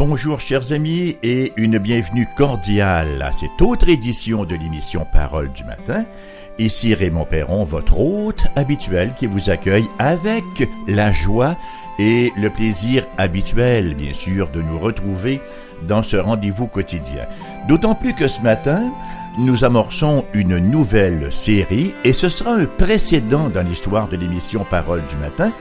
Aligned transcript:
Bonjour 0.00 0.40
chers 0.40 0.72
amis 0.72 1.18
et 1.22 1.52
une 1.58 1.76
bienvenue 1.76 2.26
cordiale 2.34 3.20
à 3.20 3.32
cette 3.32 3.60
autre 3.60 3.86
édition 3.86 4.46
de 4.46 4.54
l'émission 4.54 5.04
Parole 5.04 5.52
du 5.52 5.62
matin. 5.62 6.06
Ici 6.58 6.94
Raymond 6.94 7.26
Perron, 7.26 7.66
votre 7.66 8.00
hôte 8.00 8.46
habituel 8.56 9.12
qui 9.14 9.26
vous 9.26 9.50
accueille 9.50 9.84
avec 9.98 10.42
la 10.88 11.12
joie 11.12 11.54
et 11.98 12.32
le 12.38 12.48
plaisir 12.48 13.06
habituel, 13.18 13.94
bien 13.94 14.14
sûr, 14.14 14.48
de 14.48 14.62
nous 14.62 14.78
retrouver 14.78 15.42
dans 15.86 16.02
ce 16.02 16.16
rendez-vous 16.16 16.66
quotidien. 16.66 17.26
D'autant 17.68 17.94
plus 17.94 18.14
que 18.14 18.26
ce 18.26 18.40
matin, 18.40 18.90
nous 19.36 19.64
amorçons 19.64 20.24
une 20.32 20.56
nouvelle 20.56 21.30
série 21.30 21.92
et 22.04 22.14
ce 22.14 22.30
sera 22.30 22.54
un 22.54 22.64
précédent 22.64 23.50
dans 23.50 23.68
l'histoire 23.68 24.08
de 24.08 24.16
l'émission 24.16 24.64
Parole 24.64 25.02
du 25.10 25.16
matin, 25.16 25.52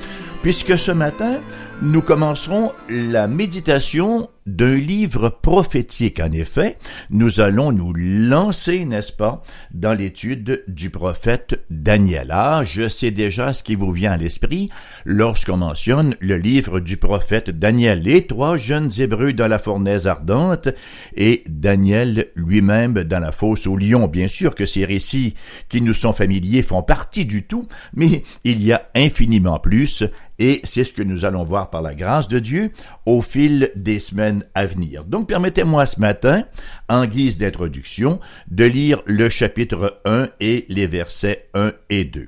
puisque 0.42 0.78
ce 0.78 0.92
matin, 0.92 1.42
nous 1.82 2.02
commencerons 2.02 2.72
la 2.90 3.28
méditation 3.28 4.28
d'un 4.46 4.76
livre 4.76 5.30
prophétique. 5.30 6.20
En 6.20 6.32
effet, 6.32 6.78
nous 7.10 7.40
allons 7.40 7.72
nous 7.72 7.94
lancer, 7.94 8.84
n'est-ce 8.84 9.14
pas, 9.14 9.44
dans 9.74 9.94
l'étude 9.94 10.64
du 10.68 10.90
prophète 10.90 11.64
Daniel. 11.70 12.30
Ah, 12.32 12.64
je 12.66 12.90
sais 12.90 13.12
déjà 13.12 13.54
ce 13.54 13.64
qui 13.64 13.76
vous 13.76 13.92
vient 13.92 14.14
à 14.14 14.18
l'esprit 14.18 14.70
lorsqu'on 15.06 15.58
mentionne 15.58 16.16
le 16.20 16.38
livre 16.38 16.80
du 16.80 16.98
prophète 16.98 17.52
Daniel. 17.52 18.02
Les 18.02 18.26
trois 18.26 18.58
jeunes 18.58 18.90
Hébreux 18.98 19.34
dans 19.34 19.48
la 19.48 19.60
fournaise 19.60 20.08
ardente 20.08 20.70
et 21.16 21.44
Daniel 21.48 22.28
lui-même 22.36 23.04
dans 23.04 23.20
la 23.20 23.32
fosse 23.32 23.68
au 23.68 23.78
lion. 23.78 24.08
Bien 24.08 24.28
sûr 24.28 24.56
que 24.56 24.66
ces 24.66 24.84
récits 24.84 25.36
qui 25.70 25.82
nous 25.82 25.94
sont 25.94 26.14
familiers 26.14 26.64
font 26.64 26.84
partie 26.84 27.26
du 27.26 27.44
tout, 27.44 27.68
mais 27.94 28.24
il 28.44 28.64
y 28.64 28.74
a 28.74 28.90
infiniment 28.96 29.60
plus 29.60 30.04
et 30.40 30.62
c'est 30.64 30.84
ce 30.84 30.94
que 30.94 31.04
nous 31.04 31.26
allons 31.26 31.44
voir 31.44 31.70
par 31.70 31.82
la 31.82 31.94
grâce 31.94 32.28
de 32.28 32.40
Dieu 32.40 32.72
au 33.06 33.22
fil 33.22 33.72
des 33.76 34.00
semaines 34.00 34.44
à 34.56 34.66
venir. 34.66 35.04
Donc 35.04 35.28
permettez-moi 35.28 35.86
ce 35.86 36.00
matin, 36.00 36.46
en 36.88 37.06
guise 37.06 37.38
d'introduction, 37.38 38.20
de 38.50 38.64
lire 38.66 39.04
le 39.06 39.30
chapitre 39.30 40.02
1 40.06 40.30
et 40.40 40.66
les 40.70 40.88
versets 40.88 41.50
1 41.54 41.74
et 41.90 42.06
2. 42.06 42.28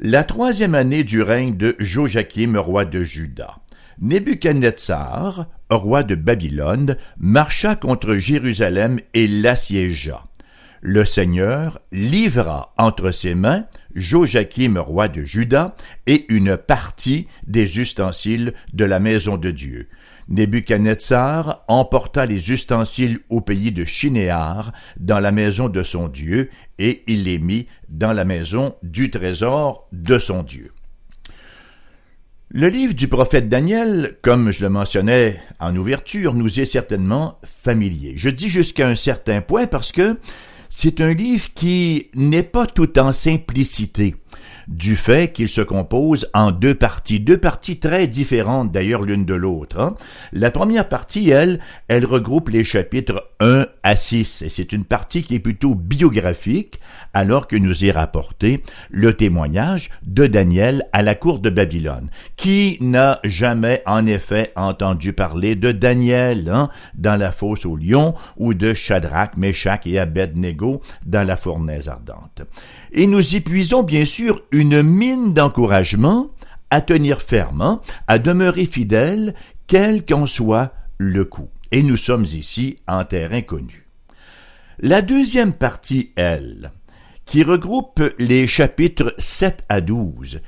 La 0.00 0.24
troisième 0.24 0.74
année 0.74 1.04
du 1.04 1.22
règne 1.22 1.56
de 1.56 1.76
Joachim, 1.78 2.56
roi 2.56 2.84
de 2.84 3.04
Juda. 3.04 3.58
Nebuchadnezzar, 4.00 5.46
roi 5.70 6.02
de 6.02 6.16
Babylone, 6.16 6.96
marcha 7.18 7.76
contre 7.76 8.14
Jérusalem 8.14 8.98
et 9.14 9.28
l'assiégea. 9.28 10.24
Le 10.80 11.04
Seigneur 11.04 11.78
livra 11.92 12.74
entre 12.78 13.12
ses 13.12 13.36
mains 13.36 13.66
Joachim, 13.94 14.76
roi 14.78 15.08
de 15.08 15.24
Juda, 15.24 15.74
et 16.06 16.26
une 16.28 16.56
partie 16.56 17.28
des 17.46 17.78
ustensiles 17.78 18.54
de 18.72 18.84
la 18.84 19.00
maison 19.00 19.36
de 19.36 19.50
Dieu, 19.50 19.88
Nebuchadnezzar 20.28 21.64
emporta 21.68 22.26
les 22.26 22.52
ustensiles 22.52 23.20
au 23.28 23.40
pays 23.40 23.72
de 23.72 23.84
Chinéar, 23.84 24.72
dans 24.98 25.20
la 25.20 25.32
maison 25.32 25.68
de 25.68 25.82
son 25.82 26.08
Dieu, 26.08 26.50
et 26.78 27.02
il 27.06 27.24
les 27.24 27.38
mit 27.38 27.66
dans 27.88 28.12
la 28.12 28.24
maison 28.24 28.74
du 28.82 29.10
trésor 29.10 29.88
de 29.92 30.18
son 30.18 30.42
Dieu. 30.42 30.70
Le 32.54 32.68
livre 32.68 32.94
du 32.94 33.08
prophète 33.08 33.48
Daniel, 33.48 34.18
comme 34.20 34.52
je 34.52 34.62
le 34.62 34.68
mentionnais 34.68 35.40
en 35.58 35.74
ouverture, 35.74 36.34
nous 36.34 36.60
est 36.60 36.66
certainement 36.66 37.38
familier. 37.44 38.14
Je 38.16 38.28
dis 38.28 38.48
jusqu'à 38.48 38.88
un 38.88 38.96
certain 38.96 39.40
point 39.40 39.66
parce 39.66 39.90
que 39.90 40.18
c'est 40.74 41.02
un 41.02 41.12
livre 41.12 41.48
qui 41.54 42.08
n'est 42.14 42.42
pas 42.42 42.66
tout 42.66 42.98
en 42.98 43.12
simplicité 43.12 44.16
du 44.68 44.96
fait 44.96 45.30
qu'il 45.30 45.50
se 45.50 45.60
compose 45.60 46.30
en 46.32 46.50
deux 46.50 46.74
parties, 46.74 47.20
deux 47.20 47.36
parties 47.36 47.78
très 47.78 48.06
différentes 48.06 48.72
d'ailleurs 48.72 49.02
l'une 49.02 49.26
de 49.26 49.34
l'autre. 49.34 49.78
Hein. 49.78 49.96
La 50.32 50.50
première 50.50 50.88
partie, 50.88 51.28
elle, 51.28 51.60
elle 51.88 52.06
regroupe 52.06 52.48
les 52.48 52.64
chapitres 52.64 53.28
1 53.40 53.66
à 53.82 53.96
6, 53.96 54.42
et 54.42 54.48
c'est 54.48 54.72
une 54.72 54.84
partie 54.84 55.24
qui 55.24 55.34
est 55.34 55.40
plutôt 55.40 55.74
biographique, 55.74 56.80
alors 57.14 57.48
que 57.48 57.56
nous 57.56 57.84
est 57.84 57.90
rapporté 57.90 58.62
le 58.90 59.14
témoignage 59.14 59.90
de 60.04 60.26
Daniel 60.26 60.86
à 60.92 61.02
la 61.02 61.14
cour 61.14 61.40
de 61.40 61.50
Babylone. 61.50 62.08
Qui 62.36 62.78
n'a 62.80 63.20
jamais 63.24 63.82
en 63.86 64.06
effet 64.06 64.52
entendu 64.56 65.12
parler 65.12 65.56
de 65.56 65.72
Daniel 65.72 66.48
hein, 66.48 66.70
dans 66.94 67.16
la 67.16 67.32
fosse 67.32 67.66
au 67.66 67.76
lion 67.76 68.14
ou 68.36 68.54
de 68.54 68.72
Shadrach, 68.72 69.36
Meshach 69.36 69.86
et 69.86 69.98
Abednego 69.98 70.80
dans 71.04 71.26
la 71.26 71.36
fournaise 71.36 71.88
ardente? 71.88 72.42
Et 72.92 73.06
nous 73.06 73.34
y 73.34 73.40
puisons 73.40 73.82
bien 73.82 74.04
sûr 74.04 74.42
une 74.52 74.82
mine 74.82 75.34
d'encouragement 75.34 76.30
à 76.70 76.80
tenir 76.80 77.20
ferme, 77.20 77.60
hein, 77.60 77.80
à 78.06 78.18
demeurer 78.18 78.64
fidèle, 78.64 79.34
quel 79.66 80.04
qu'en 80.04 80.26
soit 80.26 80.72
le 80.98 81.24
coup. 81.24 81.48
Et 81.72 81.82
nous 81.82 81.96
sommes 81.96 82.26
ici 82.26 82.76
en 82.86 83.04
terrain 83.06 83.40
connu. 83.40 83.86
La 84.78 85.00
deuxième 85.00 85.54
partie, 85.54 86.10
elle, 86.16 86.70
qui 87.24 87.42
regroupe 87.42 88.02
les 88.18 88.46
chapitres 88.46 89.14
7 89.16 89.64
à 89.70 89.80
12, 89.80 90.40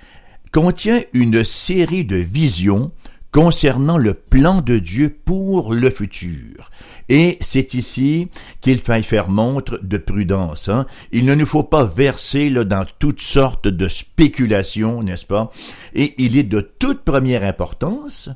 contient 0.52 1.00
une 1.14 1.42
série 1.42 2.04
de 2.04 2.16
visions 2.16 2.92
concernant 3.32 3.96
le 3.96 4.12
plan 4.12 4.60
de 4.60 4.78
Dieu 4.78 5.16
pour 5.24 5.72
le 5.72 5.88
futur. 5.88 6.70
Et 7.08 7.38
c'est 7.41 7.72
ici 7.72 8.28
qu'il 8.60 8.78
faille 8.78 9.02
faire 9.02 9.30
montre 9.30 9.80
de 9.82 9.96
prudence. 9.96 10.68
Hein. 10.68 10.86
Il 11.10 11.24
ne 11.24 11.34
nous 11.34 11.46
faut 11.46 11.64
pas 11.64 11.84
verser 11.84 12.50
là, 12.50 12.64
dans 12.64 12.84
toutes 12.98 13.22
sortes 13.22 13.66
de 13.66 13.88
spéculations, 13.88 15.02
n'est-ce 15.02 15.26
pas? 15.26 15.50
Et 15.94 16.14
il 16.18 16.36
est 16.36 16.44
de 16.44 16.60
toute 16.60 17.00
première 17.00 17.44
importance, 17.44 18.28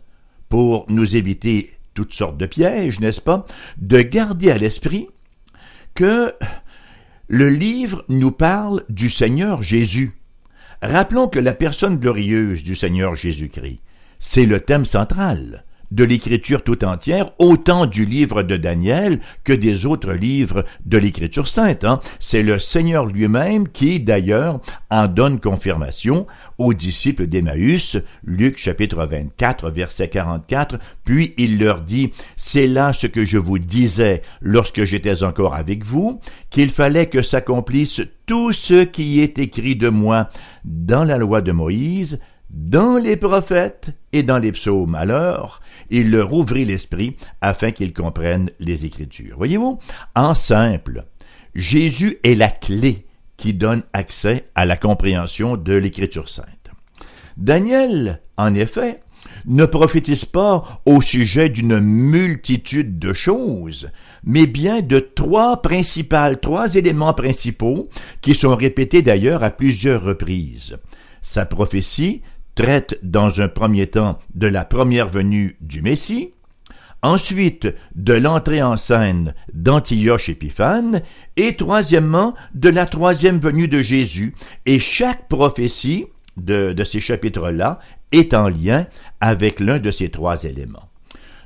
pour 0.48 0.86
nous 0.88 1.14
éviter 1.14 1.77
toutes 1.98 2.14
sortes 2.14 2.38
de 2.38 2.46
pièges, 2.46 3.00
n'est-ce 3.00 3.20
pas, 3.20 3.44
de 3.78 4.00
garder 4.00 4.52
à 4.52 4.56
l'esprit 4.56 5.08
que 5.94 6.32
le 7.26 7.48
livre 7.48 8.04
nous 8.08 8.30
parle 8.30 8.84
du 8.88 9.10
Seigneur 9.10 9.64
Jésus. 9.64 10.12
Rappelons 10.80 11.26
que 11.26 11.40
la 11.40 11.54
personne 11.54 11.98
glorieuse 11.98 12.62
du 12.62 12.76
Seigneur 12.76 13.16
Jésus-Christ 13.16 13.80
c'est 14.20 14.46
le 14.46 14.60
thème 14.60 14.84
central 14.84 15.64
de 15.90 16.04
l'écriture 16.04 16.62
tout 16.62 16.84
entière, 16.84 17.30
autant 17.38 17.86
du 17.86 18.04
livre 18.04 18.42
de 18.42 18.56
Daniel 18.56 19.20
que 19.44 19.52
des 19.52 19.86
autres 19.86 20.12
livres 20.12 20.64
de 20.84 20.98
l'écriture 20.98 21.48
sainte. 21.48 21.84
Hein. 21.84 22.00
C'est 22.20 22.42
le 22.42 22.58
Seigneur 22.58 23.06
lui-même 23.06 23.68
qui, 23.68 24.00
d'ailleurs, 24.00 24.60
en 24.90 25.06
donne 25.08 25.40
confirmation 25.40 26.26
aux 26.58 26.74
disciples 26.74 27.26
d'Emmaüs, 27.26 27.96
Luc 28.24 28.58
chapitre 28.58 29.06
24, 29.06 29.70
verset 29.70 30.08
44, 30.08 30.78
puis 31.04 31.34
il 31.38 31.58
leur 31.58 31.82
dit, 31.82 32.12
c'est 32.36 32.66
là 32.66 32.92
ce 32.92 33.06
que 33.06 33.24
je 33.24 33.38
vous 33.38 33.58
disais 33.58 34.22
lorsque 34.40 34.84
j'étais 34.84 35.22
encore 35.22 35.54
avec 35.54 35.84
vous, 35.84 36.20
qu'il 36.50 36.70
fallait 36.70 37.06
que 37.06 37.22
s'accomplisse 37.22 38.02
tout 38.26 38.52
ce 38.52 38.84
qui 38.84 39.20
est 39.20 39.38
écrit 39.38 39.76
de 39.76 39.88
moi 39.88 40.28
dans 40.64 41.04
la 41.04 41.16
loi 41.16 41.40
de 41.40 41.52
Moïse, 41.52 42.18
dans 42.50 42.96
les 42.96 43.16
prophètes 43.16 43.90
et 44.12 44.22
dans 44.22 44.38
les 44.38 44.52
psaumes. 44.52 44.94
Alors, 44.94 45.60
il 45.90 46.10
leur 46.10 46.32
ouvrit 46.32 46.64
l'esprit 46.64 47.16
afin 47.40 47.72
qu'ils 47.72 47.92
comprennent 47.92 48.50
les 48.58 48.84
Écritures. 48.84 49.36
Voyez-vous, 49.36 49.78
en 50.14 50.34
simple, 50.34 51.04
Jésus 51.54 52.18
est 52.24 52.34
la 52.34 52.50
clé 52.50 53.06
qui 53.36 53.54
donne 53.54 53.82
accès 53.92 54.48
à 54.54 54.66
la 54.66 54.76
compréhension 54.76 55.56
de 55.56 55.74
l'Écriture 55.74 56.28
sainte. 56.28 56.46
Daniel, 57.36 58.20
en 58.36 58.54
effet, 58.54 59.00
ne 59.46 59.64
prophétise 59.64 60.24
pas 60.24 60.82
au 60.86 61.00
sujet 61.00 61.48
d'une 61.48 61.78
multitude 61.78 62.98
de 62.98 63.12
choses, 63.12 63.90
mais 64.24 64.46
bien 64.46 64.82
de 64.82 64.98
trois 64.98 65.62
principales, 65.62 66.40
trois 66.40 66.74
éléments 66.74 67.14
principaux 67.14 67.88
qui 68.20 68.34
sont 68.34 68.56
répétés 68.56 69.02
d'ailleurs 69.02 69.44
à 69.44 69.50
plusieurs 69.50 70.02
reprises. 70.02 70.76
Sa 71.22 71.46
prophétie 71.46 72.22
traite 72.58 72.98
dans 73.04 73.40
un 73.40 73.46
premier 73.46 73.86
temps 73.86 74.18
de 74.34 74.48
la 74.48 74.64
première 74.64 75.08
venue 75.08 75.56
du 75.60 75.80
Messie, 75.80 76.32
ensuite 77.02 77.72
de 77.94 78.14
l'entrée 78.14 78.64
en 78.64 78.76
scène 78.76 79.32
d'Antioche 79.52 80.28
Épiphane, 80.28 81.02
et 81.36 81.54
troisièmement 81.54 82.34
de 82.54 82.68
la 82.68 82.86
troisième 82.86 83.38
venue 83.38 83.68
de 83.68 83.78
Jésus, 83.78 84.34
et 84.66 84.80
chaque 84.80 85.28
prophétie 85.28 86.06
de, 86.36 86.72
de 86.72 86.82
ces 86.82 86.98
chapitres-là 86.98 87.78
est 88.10 88.34
en 88.34 88.48
lien 88.48 88.88
avec 89.20 89.60
l'un 89.60 89.78
de 89.78 89.92
ces 89.92 90.08
trois 90.08 90.42
éléments. 90.42 90.88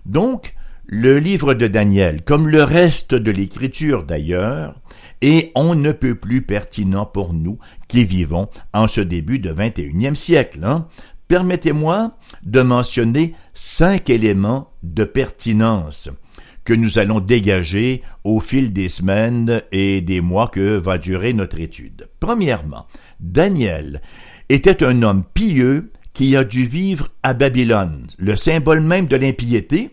Donc, 0.06 0.54
le 0.86 1.18
livre 1.18 1.54
de 1.54 1.66
Daniel, 1.66 2.22
comme 2.22 2.48
le 2.48 2.62
reste 2.64 3.14
de 3.14 3.30
l'écriture 3.30 4.04
d'ailleurs, 4.04 4.80
est 5.20 5.52
on 5.54 5.74
ne 5.74 5.92
peut 5.92 6.16
plus 6.16 6.42
pertinent 6.42 7.06
pour 7.06 7.32
nous 7.32 7.58
qui 7.88 8.04
vivons 8.04 8.48
en 8.72 8.88
ce 8.88 9.00
début 9.00 9.38
de 9.38 9.52
21e 9.52 10.16
siècle. 10.16 10.60
Hein. 10.64 10.88
Permettez-moi 11.28 12.16
de 12.42 12.60
mentionner 12.60 13.34
cinq 13.54 14.10
éléments 14.10 14.70
de 14.82 15.04
pertinence 15.04 16.10
que 16.64 16.72
nous 16.72 16.98
allons 16.98 17.20
dégager 17.20 18.02
au 18.24 18.40
fil 18.40 18.72
des 18.72 18.88
semaines 18.88 19.62
et 19.72 20.00
des 20.00 20.20
mois 20.20 20.48
que 20.48 20.76
va 20.76 20.98
durer 20.98 21.32
notre 21.32 21.60
étude. 21.60 22.08
Premièrement, 22.20 22.86
Daniel 23.20 24.00
était 24.48 24.84
un 24.84 25.02
homme 25.02 25.24
pieux 25.34 25.90
qui 26.12 26.36
a 26.36 26.44
dû 26.44 26.66
vivre 26.66 27.08
à 27.22 27.34
Babylone, 27.34 28.06
le 28.18 28.36
symbole 28.36 28.80
même 28.80 29.06
de 29.06 29.16
l'impiété, 29.16 29.90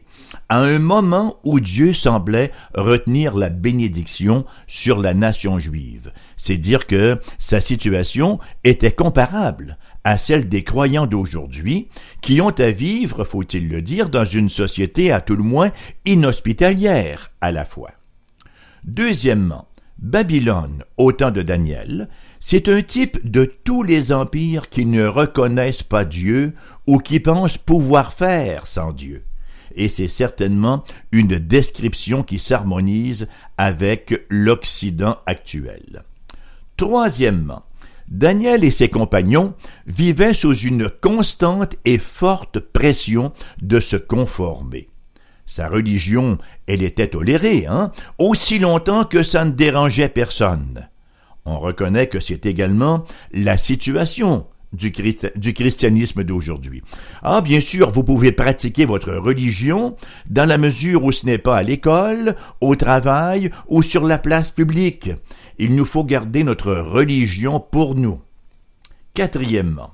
à 0.50 0.62
un 0.62 0.80
moment 0.80 1.40
où 1.44 1.60
Dieu 1.60 1.94
semblait 1.94 2.52
retenir 2.74 3.38
la 3.38 3.50
bénédiction 3.50 4.46
sur 4.68 5.00
la 5.00 5.14
nation 5.14 5.60
juive. 5.60 6.12
C'est 6.38 6.58
dire 6.58 6.88
que 6.88 7.20
sa 7.38 7.62
situation 7.62 8.40
était 8.64 8.92
comparable 8.92 9.78
à 10.04 10.18
celle 10.18 10.50
des 10.50 10.64
croyants 10.64 11.06
d'aujourd'hui, 11.06 11.88
qui 12.22 12.42
ont 12.42 12.50
à 12.50 12.72
vivre, 12.72 13.26
faut-il 13.26 13.70
le 13.70 13.84
dire, 13.84 14.10
dans 14.10 14.26
une 14.26 14.50
société 14.50 15.12
à 15.12 15.22
tout 15.22 15.36
le 15.36 15.44
moins 15.44 15.72
inhospitalière 16.06 17.32
à 17.42 17.52
la 17.52 17.64
fois. 17.64 17.92
Deuxièmement, 18.86 19.68
Babylone, 20.00 20.84
au 20.98 21.12
temps 21.12 21.32
de 21.32 21.42
Daniel, 21.44 22.10
c'est 22.40 22.70
un 22.70 22.82
type 22.82 23.30
de 23.30 23.44
tous 23.46 23.84
les 23.84 24.12
empires 24.14 24.70
qui 24.70 24.86
ne 24.86 25.06
reconnaissent 25.06 25.84
pas 25.84 26.06
Dieu 26.06 26.56
ou 26.88 26.98
qui 26.98 27.20
pensent 27.20 27.58
pouvoir 27.58 28.14
faire 28.14 28.66
sans 28.66 28.94
Dieu 28.94 29.26
et 29.76 29.90
c'est 29.90 30.08
certainement 30.08 30.84
une 31.12 31.38
description 31.38 32.24
qui 32.24 32.40
s'harmonise 32.40 33.28
avec 33.58 34.26
l'Occident 34.30 35.18
actuel. 35.26 36.04
Troisièmement, 36.78 37.64
Daniel 38.08 38.64
et 38.64 38.72
ses 38.72 38.90
compagnons 38.90 39.54
vivaient 39.86 40.34
sous 40.34 40.56
une 40.56 40.90
constante 40.90 41.76
et 41.86 41.98
forte 41.98 42.60
pression 42.60 43.34
de 43.62 43.80
se 43.80 43.96
conformer. 43.96 44.90
Sa 45.46 45.68
religion, 45.68 46.38
elle 46.68 46.84
était 46.84 47.10
tolérée, 47.10 47.66
hein, 47.68 47.92
aussi 48.18 48.60
longtemps 48.60 49.04
que 49.06 49.24
ça 49.24 49.46
ne 49.46 49.52
dérangeait 49.52 50.10
personne. 50.10 50.88
On 51.46 51.60
reconnaît 51.60 52.08
que 52.08 52.20
c'est 52.20 52.46
également 52.46 53.04
la 53.32 53.58
situation 53.58 54.46
du, 54.74 54.92
christianisme 55.54 56.24
d'aujourd'hui. 56.24 56.84
Ah, 57.24 57.42
bien 57.42 57.60
sûr, 57.60 57.92
vous 57.92 58.04
pouvez 58.04 58.32
pratiquer 58.32 58.86
votre 58.86 59.14
religion 59.14 59.96
dans 60.30 60.48
la 60.48 60.58
mesure 60.58 61.04
où 61.04 61.12
ce 61.12 61.26
n'est 61.26 61.38
pas 61.38 61.58
à 61.58 61.64
l'école, 61.64 62.36
au 62.62 62.76
travail 62.76 63.52
ou 63.68 63.82
sur 63.82 64.06
la 64.06 64.18
place 64.18 64.52
publique. 64.52 65.10
Il 65.58 65.76
nous 65.76 65.86
faut 65.86 66.04
garder 66.04 66.44
notre 66.44 66.74
religion 66.74 67.60
pour 67.60 67.96
nous. 67.96 68.22
Quatrièmement, 69.14 69.92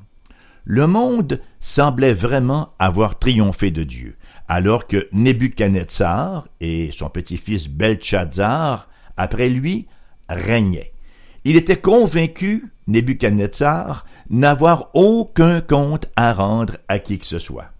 le 0.66 0.88
monde 0.88 1.42
semblait 1.60 2.14
vraiment 2.14 2.74
avoir 2.80 3.18
triomphé 3.18 3.72
de 3.72 3.84
Dieu, 3.84 4.18
alors 4.48 4.88
que 4.88 5.08
Nebuchadnezzar 5.12 6.48
et 6.60 6.90
son 6.92 7.10
petit-fils 7.10 7.68
Belshazzar, 7.68 8.90
après 9.16 9.50
lui, 9.50 9.88
régnaient. 10.28 10.92
Il 11.46 11.56
était 11.56 11.78
convaincu, 11.78 12.66
Nebuchadnezzar, 12.88 14.06
n'avoir 14.30 14.90
aucun 14.94 15.62
compte 15.62 16.08
à 16.16 16.34
rendre 16.34 16.78
à 16.88 17.00
qui 17.00 17.20
que 17.20 17.26
ce 17.26 17.40
soit. 17.40 17.72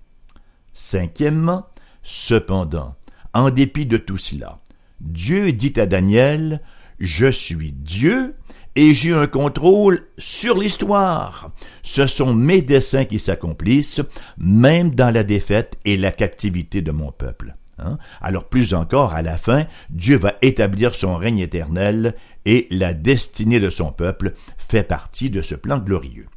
Cinquièmement, 0.74 1.68
cependant, 2.04 2.96
en 3.34 3.50
dépit 3.50 3.86
de 3.86 3.98
tout 3.98 4.18
cela, 4.18 4.60
Dieu 5.00 5.52
dit 5.52 5.74
à 5.78 5.86
Daniel, 5.86 6.62
Je 7.00 7.30
suis 7.30 7.72
Dieu 7.72 8.36
et 8.76 8.94
j'ai 8.94 9.14
un 9.14 9.28
contrôle 9.28 10.08
sur 10.18 10.58
l'histoire. 10.58 11.52
Ce 11.84 12.08
sont 12.08 12.34
mes 12.34 12.62
desseins 12.62 13.06
qui 13.06 13.20
s'accomplissent, 13.20 14.02
même 14.38 14.92
dans 14.92 15.14
la 15.14 15.24
défaite 15.24 15.78
et 15.86 15.98
la 15.98 16.12
captivité 16.12 16.82
de 16.82 16.92
mon 16.92 17.12
peuple. 17.12 17.56
Hein? 17.80 17.98
Alors 18.22 18.46
plus 18.46 18.74
encore, 18.74 19.14
à 19.14 19.22
la 19.22 19.38
fin, 19.38 19.66
Dieu 19.90 20.18
va 20.18 20.36
établir 20.42 20.96
son 20.96 21.18
règne 21.18 21.40
éternel 21.40 22.16
et 22.46 22.68
la 22.72 22.94
destinée 22.94 23.60
de 23.60 23.70
son 23.70 23.92
peuple 23.92 24.34
fait 24.58 24.84
partie 24.84 25.30
de 25.30 25.42
ce 25.42 25.56
plan 25.56 25.80
glorieux. 25.80 26.28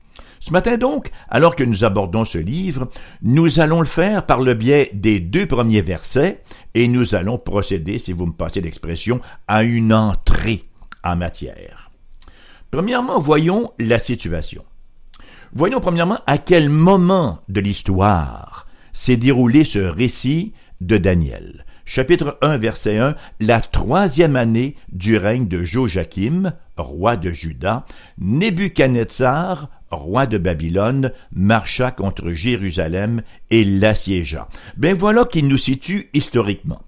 Ce 0.41 0.53
matin 0.53 0.77
donc, 0.77 1.11
alors 1.29 1.57
que 1.57 1.65
nous 1.65 1.85
abordons 1.85 2.25
ce 2.25 2.39
livre, 2.39 2.89
nous 3.23 3.61
allons 3.61 3.81
le 3.81 3.87
faire 3.87 4.25
par 4.25 4.41
le 4.41 4.55
biais 4.55 4.91
des 4.95 5.21
deux 5.21 5.47
premiers 5.47 5.83
versets 5.83 6.43
et 6.75 6.87
nous 6.89 7.15
allons 7.15 7.39
procéder, 7.39 7.99
si 7.99 8.13
vous 8.13 8.27
me 8.27 8.33
passez 8.33 8.61
l'expression, 8.61 9.21
à 9.49 9.65
une 9.65 9.93
entrée 9.93 10.65
en 11.03 11.17
matière. 11.17 11.91
Premièrement, 12.71 13.19
voyons 13.19 13.73
la 13.79 13.99
situation. 13.99 14.65
Voyons 15.53 15.81
premièrement 15.81 16.19
à 16.27 16.39
quel 16.39 16.69
moment 16.69 17.41
de 17.49 17.61
l'histoire 17.61 18.67
s'est 18.93 19.17
déroulé 19.17 19.65
ce 19.65 19.79
récit 19.79 20.53
de 20.81 20.97
Daniel. 20.97 21.65
Chapitre 21.85 22.37
1, 22.43 22.59
verset 22.59 22.99
1, 22.99 23.15
la 23.41 23.61
troisième 23.61 24.37
année 24.37 24.77
du 24.93 25.17
règne 25.17 25.49
de 25.49 25.65
Joachim, 25.65 26.53
roi 26.77 27.17
de 27.17 27.31
Juda, 27.31 27.87
Nebuchadnezzar, 28.19 29.71
roi 29.91 30.27
de 30.27 30.39
Babylone, 30.39 31.13
marcha 31.33 31.91
contre 31.91 32.31
Jérusalem 32.33 33.23
et 33.51 33.65
l'assiégea. 33.65 34.49
Ben 34.77 34.95
voilà 34.95 35.25
qui 35.25 35.43
nous 35.43 35.59
situe 35.59 36.11
historiquement. 36.13 36.83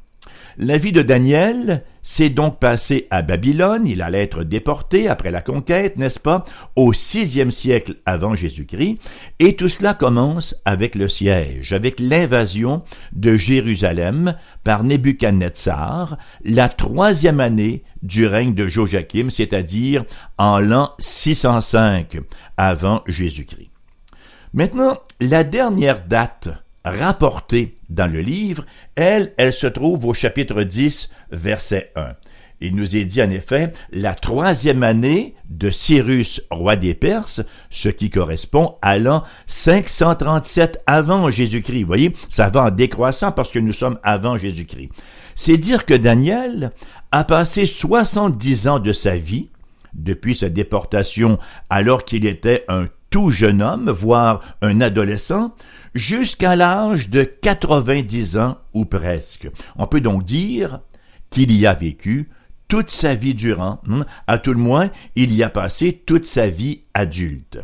La 0.63 0.77
vie 0.77 0.93
de 0.93 1.01
Daniel 1.01 1.85
s'est 2.03 2.29
donc 2.29 2.61
passée 2.61 3.07
à 3.09 3.23
Babylone, 3.23 3.87
il 3.87 4.03
allait 4.03 4.25
être 4.25 4.45
déporté 4.45 5.09
après 5.09 5.31
la 5.31 5.41
conquête, 5.41 5.97
n'est-ce 5.97 6.21
pas, 6.21 6.45
au 6.77 6.93
sixième 6.93 7.51
siècle 7.51 7.95
avant 8.05 8.35
Jésus-Christ, 8.35 8.99
et 9.39 9.57
tout 9.57 9.71
cela 9.71 9.95
commence 9.95 10.55
avec 10.67 10.97
le 10.97 11.09
siège, 11.09 11.73
avec 11.73 11.99
l'invasion 11.99 12.83
de 13.15 13.39
Jérusalem 13.39 14.37
par 14.63 14.85
Nebuchadnezzar, 14.85 16.19
la 16.45 16.69
troisième 16.69 17.41
année 17.41 17.83
du 18.03 18.27
règne 18.27 18.53
de 18.53 18.69
Joachim, 18.69 19.31
c'est-à-dire 19.31 20.05
en 20.37 20.59
l'an 20.59 20.91
605 20.99 22.19
avant 22.59 23.01
Jésus-Christ. 23.07 23.71
Maintenant, 24.53 24.93
la 25.21 25.43
dernière 25.43 26.05
date 26.07 26.51
rapportée 26.85 27.77
dans 27.89 28.11
le 28.11 28.21
livre, 28.21 28.65
elle, 28.95 29.35
elle 29.37 29.53
se 29.53 29.67
trouve 29.67 30.07
au 30.07 30.15
chapitre 30.15 30.63
10, 30.63 31.11
verset 31.31 31.93
1. 31.97 32.15
Il 32.63 32.77
nous 32.77 32.95
est 32.95 33.05
dit 33.05 33.23
en 33.23 33.31
effet 33.31 33.73
la 33.91 34.15
troisième 34.15 34.83
année 34.83 35.35
de 35.49 35.71
Cyrus, 35.71 36.43
roi 36.51 36.77
des 36.77 36.95
Perses, 36.95 37.41
ce 37.71 37.89
qui 37.89 38.11
correspond 38.11 38.77
à 38.83 38.99
l'an 38.99 39.25
537 39.47 40.83
avant 40.87 41.31
Jésus-Christ. 41.31 41.83
Vous 41.83 41.87
voyez, 41.87 42.13
ça 42.29 42.51
va 42.51 42.65
en 42.65 42.71
décroissant 42.71 43.33
parce 43.33 43.51
que 43.51 43.59
nous 43.59 43.73
sommes 43.73 43.99
avant 44.03 44.37
Jésus-Christ. 44.37 44.91
C'est 45.37 45.57
dire 45.57 45.87
que 45.87 45.95
Daniel 45.95 46.73
a 47.13 47.25
passé 47.25 47.65
70 47.65 48.69
ans 48.69 48.79
de 48.79 48.93
sa 48.93 49.17
vie, 49.17 49.49
depuis 49.95 50.37
sa 50.37 50.51
déportation 50.51 51.39
alors 51.71 52.05
qu'il 52.05 52.27
était 52.27 52.65
un 52.69 52.87
tout 53.11 53.31
jeune 53.31 53.63
homme, 53.63 53.91
voire 53.91 54.41
un 54.63 54.81
adolescent, 54.81 55.55
jusqu'à 55.95 56.57
l'âge 56.57 57.11
de 57.11 57.25
90 57.25 58.39
ans 58.39 58.59
ou 58.73 58.85
presque. 58.85 59.49
On 59.77 59.87
peut 59.87 60.01
donc 60.01 60.25
dire 60.25 60.81
qu'il 61.31 61.53
y 61.53 61.67
a 61.67 61.75
vécu 61.75 62.31
toute 62.69 62.91
sa 62.91 63.15
vie 63.15 63.35
durant, 63.35 63.81
hein, 63.89 64.07
à 64.29 64.39
tout 64.39 64.53
le 64.53 64.61
moins, 64.61 64.91
il 65.17 65.35
y 65.35 65.43
a 65.43 65.51
passé 65.51 66.03
toute 66.07 66.25
sa 66.25 66.49
vie 66.49 66.83
adulte. 66.95 67.59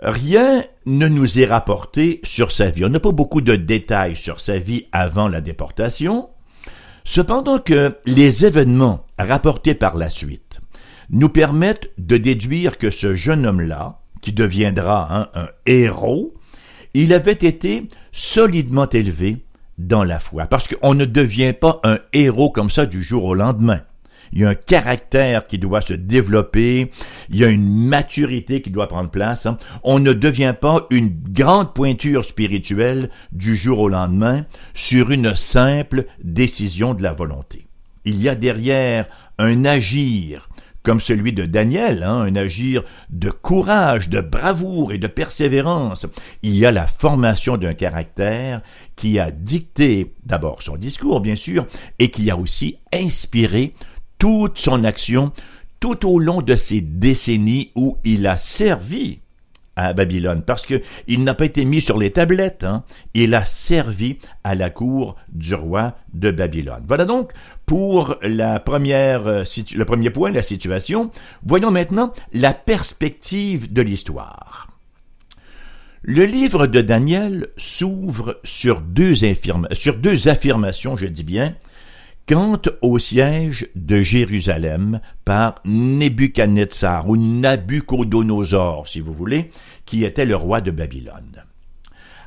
Rien 0.00 0.64
ne 0.86 1.08
nous 1.08 1.38
est 1.38 1.46
rapporté 1.46 2.20
sur 2.22 2.52
sa 2.52 2.70
vie. 2.70 2.84
On 2.84 2.88
n'a 2.88 3.00
pas 3.00 3.12
beaucoup 3.12 3.40
de 3.40 3.56
détails 3.56 4.16
sur 4.16 4.40
sa 4.40 4.58
vie 4.58 4.86
avant 4.92 5.28
la 5.28 5.40
déportation. 5.40 6.28
Cependant 7.04 7.58
que 7.58 7.96
les 8.06 8.44
événements 8.44 9.04
rapportés 9.18 9.74
par 9.74 9.96
la 9.96 10.10
suite 10.10 10.47
nous 11.10 11.28
permettent 11.28 11.90
de 11.98 12.16
déduire 12.16 12.78
que 12.78 12.90
ce 12.90 13.14
jeune 13.14 13.46
homme-là, 13.46 14.00
qui 14.20 14.32
deviendra 14.32 15.08
hein, 15.10 15.28
un 15.34 15.48
héros, 15.66 16.34
il 16.94 17.12
avait 17.12 17.32
été 17.32 17.88
solidement 18.12 18.88
élevé 18.88 19.44
dans 19.78 20.04
la 20.04 20.18
foi. 20.18 20.46
Parce 20.46 20.68
qu'on 20.68 20.94
ne 20.94 21.04
devient 21.04 21.54
pas 21.58 21.80
un 21.84 21.98
héros 22.12 22.50
comme 22.50 22.70
ça 22.70 22.86
du 22.86 23.02
jour 23.02 23.24
au 23.24 23.34
lendemain. 23.34 23.80
Il 24.32 24.40
y 24.40 24.44
a 24.44 24.50
un 24.50 24.54
caractère 24.54 25.46
qui 25.46 25.58
doit 25.58 25.80
se 25.80 25.94
développer, 25.94 26.90
il 27.30 27.36
y 27.36 27.44
a 27.44 27.48
une 27.48 27.86
maturité 27.86 28.60
qui 28.60 28.70
doit 28.70 28.88
prendre 28.88 29.10
place. 29.10 29.46
Hein. 29.46 29.56
On 29.84 30.00
ne 30.00 30.12
devient 30.12 30.54
pas 30.60 30.86
une 30.90 31.08
grande 31.08 31.72
pointure 31.72 32.24
spirituelle 32.24 33.10
du 33.32 33.56
jour 33.56 33.78
au 33.78 33.88
lendemain 33.88 34.44
sur 34.74 35.10
une 35.10 35.34
simple 35.34 36.04
décision 36.22 36.92
de 36.92 37.02
la 37.02 37.14
volonté. 37.14 37.68
Il 38.04 38.22
y 38.22 38.28
a 38.28 38.34
derrière 38.34 39.06
un 39.38 39.64
agir, 39.64 40.48
comme 40.88 41.02
celui 41.02 41.34
de 41.34 41.44
Daniel, 41.44 42.02
hein, 42.02 42.22
un 42.22 42.34
agir 42.34 42.82
de 43.10 43.28
courage, 43.28 44.08
de 44.08 44.22
bravoure 44.22 44.90
et 44.90 44.96
de 44.96 45.06
persévérance. 45.06 46.06
Il 46.42 46.56
y 46.56 46.64
a 46.64 46.72
la 46.72 46.86
formation 46.86 47.58
d'un 47.58 47.74
caractère 47.74 48.62
qui 48.96 49.18
a 49.18 49.30
dicté 49.30 50.14
d'abord 50.24 50.62
son 50.62 50.78
discours, 50.78 51.20
bien 51.20 51.36
sûr, 51.36 51.66
et 51.98 52.10
qui 52.10 52.30
a 52.30 52.38
aussi 52.38 52.78
inspiré 52.90 53.74
toute 54.16 54.56
son 54.56 54.82
action 54.82 55.32
tout 55.78 56.08
au 56.08 56.18
long 56.18 56.40
de 56.40 56.56
ces 56.56 56.80
décennies 56.80 57.70
où 57.74 57.98
il 58.04 58.26
a 58.26 58.38
servi 58.38 59.20
à 59.76 59.92
Babylone, 59.92 60.42
parce 60.42 60.64
que 60.64 60.80
il 61.06 61.22
n'a 61.22 61.34
pas 61.34 61.44
été 61.44 61.66
mis 61.66 61.82
sur 61.82 61.98
les 61.98 62.12
tablettes, 62.12 62.64
hein. 62.64 62.82
il 63.12 63.34
a 63.34 63.44
servi 63.44 64.18
à 64.42 64.54
la 64.54 64.70
cour 64.70 65.16
du 65.28 65.54
roi 65.54 65.96
de 66.14 66.30
Babylone. 66.30 66.84
Voilà 66.88 67.04
donc 67.04 67.32
pour 67.68 68.16
la 68.22 68.60
première, 68.60 69.26
euh, 69.26 69.44
le 69.74 69.84
premier 69.84 70.08
point, 70.08 70.30
la 70.30 70.42
situation. 70.42 71.10
Voyons 71.44 71.70
maintenant 71.70 72.14
la 72.32 72.54
perspective 72.54 73.70
de 73.70 73.82
l'histoire. 73.82 74.68
Le 76.00 76.24
livre 76.24 76.66
de 76.66 76.80
Daniel 76.80 77.48
s'ouvre 77.58 78.40
sur 78.42 78.80
deux, 78.80 79.12
sur 79.72 79.96
deux 79.96 80.28
affirmations, 80.28 80.96
je 80.96 81.04
dis 81.04 81.24
bien, 81.24 81.56
quant 82.26 82.62
au 82.80 82.98
siège 82.98 83.68
de 83.74 84.00
Jérusalem 84.00 85.00
par 85.26 85.56
Nebuchadnezzar 85.66 87.06
ou 87.06 87.18
Nabucodonosor, 87.18 88.88
si 88.88 89.00
vous 89.00 89.12
voulez, 89.12 89.50
qui 89.84 90.04
était 90.04 90.24
le 90.24 90.36
roi 90.36 90.62
de 90.62 90.70
Babylone. 90.70 91.44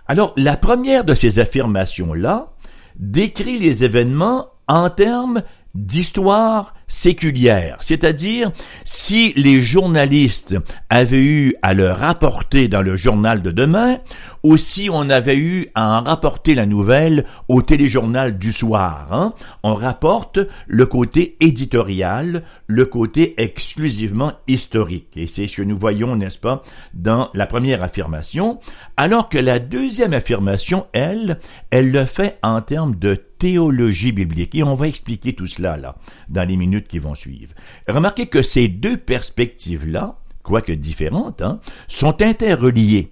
Alors, 0.08 0.36
la 0.38 0.56
première 0.56 1.04
de 1.04 1.16
ces 1.16 1.40
affirmations-là 1.40 2.54
décrit 3.00 3.58
les 3.58 3.84
événements 3.84 4.52
en 4.72 4.90
termes 4.90 5.42
d'histoire 5.76 6.74
séculière, 6.88 7.78
c'est-à-dire 7.82 8.52
si 8.86 9.34
les 9.36 9.62
journalistes 9.62 10.56
avaient 10.90 11.24
eu 11.24 11.56
à 11.62 11.74
le 11.74 11.90
rapporter 11.90 12.68
dans 12.70 12.82
le 12.82 12.96
journal 12.96 13.42
de 13.42 13.52
demain, 13.52 14.00
ou 14.44 14.58
si 14.58 14.90
on 14.92 15.10
avait 15.10 15.38
eu 15.38 15.68
à 15.76 16.00
en 16.00 16.04
rapporter 16.04 16.56
la 16.56 16.66
nouvelle 16.66 17.26
au 17.48 17.62
téléjournal 17.62 18.38
du 18.38 18.52
soir. 18.54 19.08
Hein. 19.12 19.34
On 19.64 19.76
rapporte 19.76 20.40
le 20.68 20.86
côté 20.86 21.38
éditorial, 21.40 22.44
le 22.68 22.86
côté 22.86 23.36
exclusivement 23.42 24.34
historique. 24.48 25.10
Et 25.16 25.28
c'est 25.28 25.48
ce 25.48 25.58
que 25.58 25.62
nous 25.62 25.78
voyons, 25.78 26.16
n'est-ce 26.16 26.40
pas, 26.40 26.64
dans 26.94 27.30
la 27.34 27.46
première 27.46 27.84
affirmation, 27.84 28.60
alors 28.98 29.30
que 29.30 29.38
la 29.38 29.60
deuxième 29.60 30.14
affirmation, 30.14 30.88
elle, 30.94 31.40
elle 31.70 31.92
le 31.92 32.06
fait 32.06 32.38
en 32.42 32.62
termes 32.62 32.96
de 32.96 33.18
théologie 33.42 34.12
biblique. 34.12 34.54
Et 34.54 34.62
on 34.62 34.76
va 34.76 34.88
expliquer 34.88 35.34
tout 35.34 35.48
cela, 35.48 35.76
là, 35.76 35.96
dans 36.30 36.48
les 36.48 36.56
minutes 36.56 36.88
qui 36.88 37.00
vont 37.00 37.16
suivre. 37.16 37.54
Remarquez 37.88 38.28
que 38.28 38.44
ces 38.44 38.68
deux 38.68 38.98
perspectives-là, 38.98 40.20
quoique 40.44 40.72
différentes, 40.72 41.42
hein, 41.42 41.60
sont 41.88 42.22
interreliées. 42.22 43.12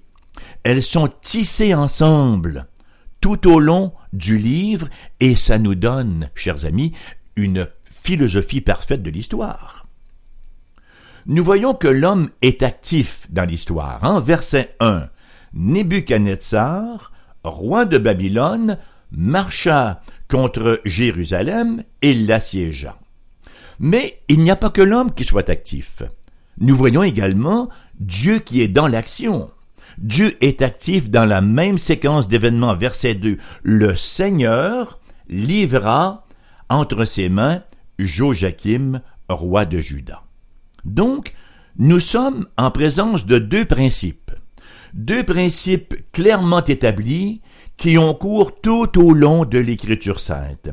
Elles 0.61 0.83
sont 0.83 1.09
tissées 1.21 1.73
ensemble 1.73 2.67
tout 3.21 3.51
au 3.51 3.59
long 3.59 3.91
du 4.13 4.37
livre 4.37 4.87
et 5.19 5.35
ça 5.35 5.57
nous 5.57 5.75
donne, 5.75 6.29
chers 6.35 6.65
amis, 6.65 6.93
une 7.35 7.67
philosophie 7.89 8.61
parfaite 8.61 9.01
de 9.01 9.09
l'histoire. 9.09 9.87
Nous 11.25 11.43
voyons 11.43 11.73
que 11.73 11.87
l'homme 11.87 12.29
est 12.43 12.61
actif 12.61 13.25
dans 13.31 13.45
l'histoire. 13.45 14.03
Hein? 14.03 14.19
Verset 14.19 14.75
1. 14.79 15.09
Nebuchadnezzar, 15.53 17.11
roi 17.43 17.85
de 17.85 17.97
Babylone, 17.97 18.77
marcha 19.11 20.01
contre 20.29 20.79
Jérusalem 20.85 21.83
et 22.01 22.13
l'assiégea. 22.13 22.97
Mais 23.79 24.21
il 24.27 24.39
n'y 24.39 24.51
a 24.51 24.55
pas 24.55 24.69
que 24.69 24.81
l'homme 24.81 25.13
qui 25.13 25.23
soit 25.23 25.49
actif. 25.49 26.03
Nous 26.59 26.75
voyons 26.75 27.03
également 27.03 27.69
Dieu 27.99 28.39
qui 28.39 28.61
est 28.61 28.67
dans 28.67 28.87
l'action. 28.87 29.49
Dieu 29.97 30.37
est 30.41 30.61
actif 30.61 31.09
dans 31.09 31.25
la 31.25 31.41
même 31.41 31.77
séquence 31.77 32.27
d'événements. 32.27 32.75
Verset 32.75 33.15
2. 33.15 33.37
Le 33.63 33.95
Seigneur 33.95 34.99
livra 35.27 36.25
entre 36.69 37.05
ses 37.05 37.29
mains 37.29 37.63
Joachim, 37.97 39.01
roi 39.27 39.65
de 39.65 39.79
Juda. 39.79 40.23
Donc, 40.85 41.33
nous 41.77 41.99
sommes 41.99 42.47
en 42.57 42.71
présence 42.71 43.25
de 43.25 43.39
deux 43.39 43.65
principes. 43.65 44.31
Deux 44.93 45.23
principes 45.23 45.95
clairement 46.11 46.63
établis 46.63 47.41
qui 47.79 47.97
ont 47.97 48.13
cours 48.13 48.59
tout 48.59 48.99
au 48.99 49.13
long 49.13 49.45
de 49.45 49.57
l'Écriture 49.57 50.19
sainte. 50.19 50.69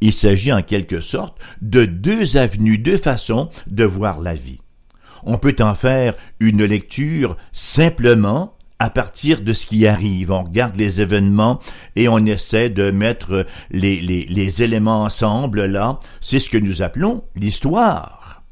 Il 0.00 0.12
s'agit 0.12 0.52
en 0.52 0.62
quelque 0.62 1.00
sorte 1.00 1.38
de 1.60 1.84
deux 1.84 2.36
avenues, 2.36 2.78
deux 2.78 2.98
façons 2.98 3.50
de 3.66 3.84
voir 3.84 4.20
la 4.20 4.34
vie. 4.34 4.60
On 5.24 5.38
peut 5.38 5.56
en 5.58 5.74
faire 5.74 6.14
une 6.38 6.64
lecture 6.64 7.36
simplement 7.52 8.54
à 8.78 8.90
partir 8.90 9.40
de 9.42 9.52
ce 9.52 9.66
qui 9.66 9.88
arrive. 9.88 10.30
On 10.30 10.44
regarde 10.44 10.76
les 10.76 11.00
événements 11.00 11.58
et 11.96 12.08
on 12.08 12.24
essaie 12.24 12.70
de 12.70 12.92
mettre 12.92 13.44
les, 13.70 14.62
éléments 14.62 15.02
ensemble 15.02 15.64
là. 15.64 15.98
C'est 16.20 16.38
ce 16.38 16.48
que 16.48 16.58
nous 16.58 16.80
appelons 16.80 17.24
l'histoire. 17.34 18.44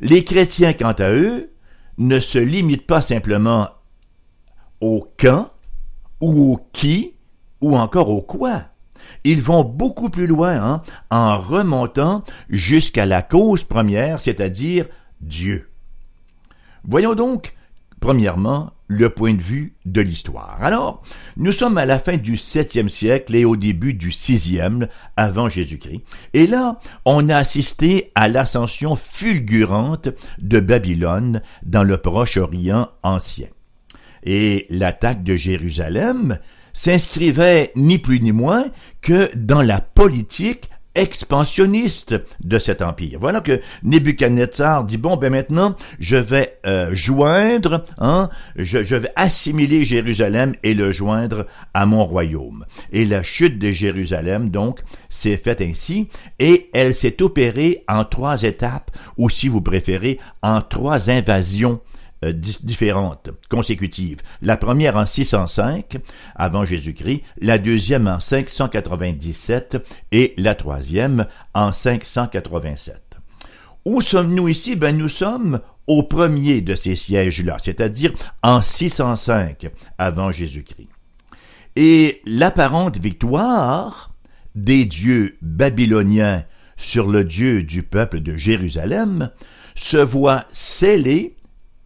Les 0.00 0.24
chrétiens, 0.24 0.72
quant 0.72 0.92
à 0.92 1.10
eux, 1.10 1.52
ne 1.98 2.18
se 2.18 2.38
limitent 2.38 2.86
pas 2.86 3.02
simplement 3.02 3.68
au 4.80 5.06
quand 5.18 5.50
ou 6.20 6.52
au 6.52 6.68
qui 6.72 7.14
ou 7.60 7.76
encore 7.76 8.10
au 8.10 8.22
quoi. 8.22 8.64
Ils 9.24 9.42
vont 9.42 9.64
beaucoup 9.64 10.10
plus 10.10 10.26
loin 10.26 10.56
hein, 10.56 10.82
en 11.10 11.36
remontant 11.38 12.24
jusqu'à 12.48 13.06
la 13.06 13.22
cause 13.22 13.64
première, 13.64 14.20
c'est-à-dire 14.20 14.86
Dieu. 15.20 15.70
Voyons 16.84 17.14
donc, 17.14 17.54
premièrement, 18.00 18.72
le 18.88 19.10
point 19.10 19.34
de 19.34 19.42
vue 19.42 19.74
de 19.84 20.00
l'histoire. 20.00 20.58
Alors, 20.60 21.02
nous 21.36 21.50
sommes 21.50 21.78
à 21.78 21.86
la 21.86 21.98
fin 21.98 22.16
du 22.16 22.36
septième 22.36 22.88
siècle 22.88 23.34
et 23.34 23.44
au 23.44 23.56
début 23.56 23.94
du 23.94 24.12
sixième 24.12 24.86
avant 25.16 25.48
Jésus-Christ. 25.48 26.02
Et 26.32 26.46
là, 26.46 26.78
on 27.04 27.28
a 27.28 27.36
assisté 27.36 28.12
à 28.14 28.28
l'ascension 28.28 28.94
fulgurante 28.94 30.08
de 30.38 30.60
Babylone 30.60 31.42
dans 31.64 31.82
le 31.82 31.96
Proche-Orient 31.98 32.88
ancien. 33.02 33.48
Et 34.26 34.66
l'attaque 34.68 35.22
de 35.22 35.36
Jérusalem 35.36 36.38
s'inscrivait 36.74 37.72
ni 37.76 37.98
plus 37.98 38.20
ni 38.20 38.32
moins 38.32 38.66
que 39.00 39.30
dans 39.34 39.62
la 39.62 39.80
politique 39.80 40.68
expansionniste 40.96 42.14
de 42.42 42.58
cet 42.58 42.82
empire. 42.82 43.18
Voilà 43.20 43.40
que 43.40 43.60
Nebuchadnezzar 43.82 44.84
dit 44.84 44.96
bon 44.96 45.16
ben 45.16 45.30
maintenant 45.30 45.76
je 45.98 46.16
vais 46.16 46.58
euh, 46.66 46.94
joindre, 46.94 47.84
hein, 47.98 48.30
je, 48.56 48.82
je, 48.82 48.96
vais 48.96 49.12
assimiler 49.14 49.84
Jérusalem 49.84 50.54
et 50.62 50.74
le 50.74 50.90
joindre 50.92 51.46
à 51.74 51.86
mon 51.86 52.04
royaume. 52.04 52.64
Et 52.92 53.04
la 53.04 53.22
chute 53.22 53.58
de 53.58 53.72
Jérusalem 53.72 54.50
donc 54.50 54.80
s'est 55.10 55.36
faite 55.36 55.60
ainsi 55.60 56.08
et 56.38 56.70
elle 56.72 56.94
s'est 56.94 57.22
opérée 57.22 57.84
en 57.88 58.04
trois 58.04 58.42
étapes 58.42 58.90
ou 59.18 59.28
si 59.28 59.48
vous 59.48 59.60
préférez 59.60 60.18
en 60.42 60.62
trois 60.62 61.10
invasions 61.10 61.80
euh, 62.26 62.32
différentes, 62.32 63.30
consécutives. 63.48 64.18
La 64.42 64.56
première 64.56 64.96
en 64.96 65.06
605 65.06 65.98
avant 66.34 66.64
Jésus-Christ, 66.64 67.22
la 67.40 67.58
deuxième 67.58 68.06
en 68.06 68.20
597 68.20 69.76
et 70.12 70.34
la 70.36 70.54
troisième 70.54 71.26
en 71.54 71.72
587. 71.72 73.00
Où 73.84 74.00
sommes-nous 74.00 74.48
ici? 74.48 74.76
Ben, 74.76 74.96
nous 74.96 75.08
sommes 75.08 75.60
au 75.86 76.02
premier 76.02 76.60
de 76.60 76.74
ces 76.74 76.96
sièges-là, 76.96 77.58
c'est-à-dire 77.62 78.12
en 78.42 78.60
605 78.60 79.68
avant 79.98 80.32
Jésus-Christ. 80.32 80.88
Et 81.76 82.22
l'apparente 82.26 82.98
victoire 82.98 84.10
des 84.54 84.86
dieux 84.86 85.36
babyloniens 85.42 86.44
sur 86.76 87.08
le 87.08 87.24
Dieu 87.24 87.62
du 87.62 87.82
peuple 87.82 88.20
de 88.20 88.36
Jérusalem 88.36 89.30
se 89.74 89.98
voit 89.98 90.44
scellée 90.52 91.35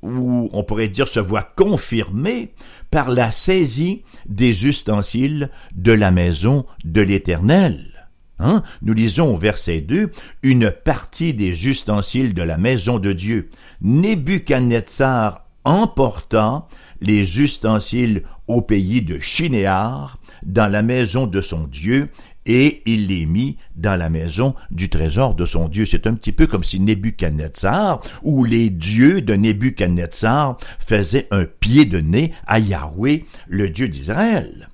ou 0.02 0.48
on 0.52 0.62
pourrait 0.64 0.88
dire 0.88 1.08
se 1.08 1.20
voit 1.20 1.42
confirmé 1.56 2.52
par 2.90 3.10
la 3.10 3.30
saisie 3.30 4.02
des 4.26 4.66
ustensiles 4.66 5.50
de 5.74 5.92
la 5.92 6.10
maison 6.10 6.66
de 6.84 7.00
l'Éternel. 7.00 8.08
Hein? 8.38 8.62
Nous 8.82 8.94
lisons 8.94 9.34
au 9.34 9.38
verset 9.38 9.80
2 9.80 10.10
une 10.42 10.70
partie 10.70 11.34
des 11.34 11.68
ustensiles 11.68 12.34
de 12.34 12.42
la 12.42 12.56
maison 12.56 12.98
de 12.98 13.12
Dieu. 13.12 13.50
Nebuchadnezzar 13.82 15.44
emporta 15.64 16.66
les 17.02 17.40
ustensiles 17.40 18.22
au 18.46 18.62
pays 18.62 19.02
de 19.02 19.20
Chinéar, 19.20 20.18
dans 20.42 20.70
la 20.70 20.82
maison 20.82 21.26
de 21.26 21.40
son 21.40 21.64
Dieu, 21.64 22.08
et 22.52 22.82
il 22.84 23.06
les 23.06 23.26
mit 23.26 23.58
dans 23.76 23.94
la 23.94 24.08
maison 24.08 24.56
du 24.72 24.88
trésor 24.88 25.36
de 25.36 25.44
son 25.44 25.68
Dieu. 25.68 25.86
C'est 25.86 26.08
un 26.08 26.14
petit 26.14 26.32
peu 26.32 26.48
comme 26.48 26.64
si 26.64 26.80
Nebuchadnezzar 26.80 28.00
ou 28.24 28.44
les 28.44 28.70
dieux 28.70 29.20
de 29.20 29.34
Nebuchadnezzar 29.34 30.58
faisaient 30.80 31.28
un 31.30 31.44
pied 31.44 31.84
de 31.84 32.00
nez 32.00 32.32
à 32.48 32.58
Yahweh, 32.58 33.24
le 33.46 33.70
Dieu 33.70 33.86
d'Israël. 33.86 34.68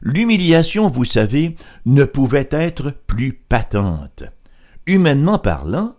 L'humiliation, 0.00 0.88
vous 0.88 1.04
savez, 1.04 1.54
ne 1.84 2.04
pouvait 2.04 2.48
être 2.50 2.94
plus 3.06 3.34
patente. 3.34 4.24
Humainement 4.86 5.38
parlant, 5.38 5.94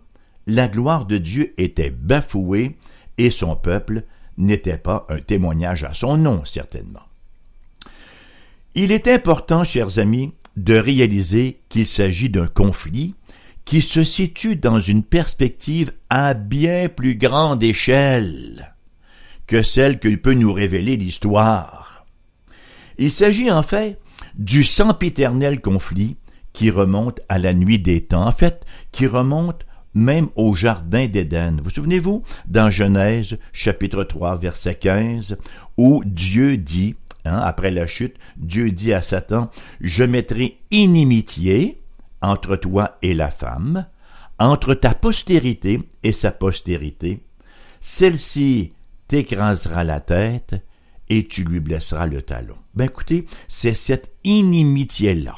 la 0.48 0.66
gloire 0.66 1.06
de 1.06 1.18
Dieu 1.18 1.54
était 1.58 1.90
bafouée 1.90 2.76
et 3.18 3.30
son 3.30 3.54
peuple 3.54 4.02
n'était 4.36 4.78
pas 4.78 5.06
un 5.08 5.20
témoignage 5.20 5.84
à 5.84 5.94
son 5.94 6.16
nom, 6.16 6.44
certainement. 6.44 7.04
Il 8.74 8.90
est 8.90 9.06
important, 9.06 9.62
chers 9.62 10.00
amis, 10.00 10.32
de 10.56 10.74
réaliser 10.74 11.60
qu'il 11.68 11.86
s'agit 11.86 12.30
d'un 12.30 12.46
conflit 12.46 13.14
qui 13.64 13.80
se 13.80 14.04
situe 14.04 14.56
dans 14.56 14.80
une 14.80 15.02
perspective 15.02 15.92
à 16.10 16.34
bien 16.34 16.88
plus 16.88 17.16
grande 17.16 17.62
échelle 17.62 18.74
que 19.46 19.62
celle 19.62 19.98
que 19.98 20.14
peut 20.16 20.34
nous 20.34 20.52
révéler 20.52 20.96
l'histoire. 20.96 22.04
Il 22.98 23.10
s'agit 23.10 23.50
en 23.50 23.62
fait 23.62 23.98
du 24.36 24.62
sempiternel 24.62 25.60
conflit 25.60 26.16
qui 26.52 26.70
remonte 26.70 27.20
à 27.28 27.38
la 27.38 27.52
nuit 27.52 27.78
des 27.78 28.02
temps, 28.02 28.26
en 28.26 28.32
fait, 28.32 28.64
qui 28.92 29.06
remonte 29.06 29.66
même 29.92 30.28
au 30.36 30.54
jardin 30.54 31.06
d'Éden. 31.06 31.60
Vous 31.62 31.70
souvenez-vous, 31.70 32.22
dans 32.46 32.70
Genèse 32.70 33.38
chapitre 33.52 34.04
3 34.04 34.36
verset 34.36 34.74
15, 34.74 35.36
où 35.76 36.02
Dieu 36.04 36.56
dit, 36.56 36.94
hein, 37.24 37.38
après 37.38 37.70
la 37.70 37.86
chute, 37.86 38.16
Dieu 38.36 38.70
dit 38.70 38.92
à 38.92 39.02
Satan, 39.02 39.50
je 39.80 40.04
mettrai 40.04 40.58
inimitié 40.70 41.80
entre 42.20 42.56
toi 42.56 42.96
et 43.02 43.14
la 43.14 43.30
femme, 43.30 43.86
entre 44.38 44.74
ta 44.74 44.94
postérité 44.94 45.80
et 46.02 46.12
sa 46.12 46.30
postérité, 46.30 47.20
celle-ci 47.80 48.72
t'écrasera 49.08 49.84
la 49.84 50.00
tête 50.00 50.56
et 51.08 51.26
tu 51.26 51.44
lui 51.44 51.60
blesseras 51.60 52.06
le 52.06 52.22
talon. 52.22 52.56
Ben 52.74 52.86
écoutez, 52.86 53.26
c'est 53.48 53.74
cette 53.74 54.10
inimitié-là, 54.24 55.36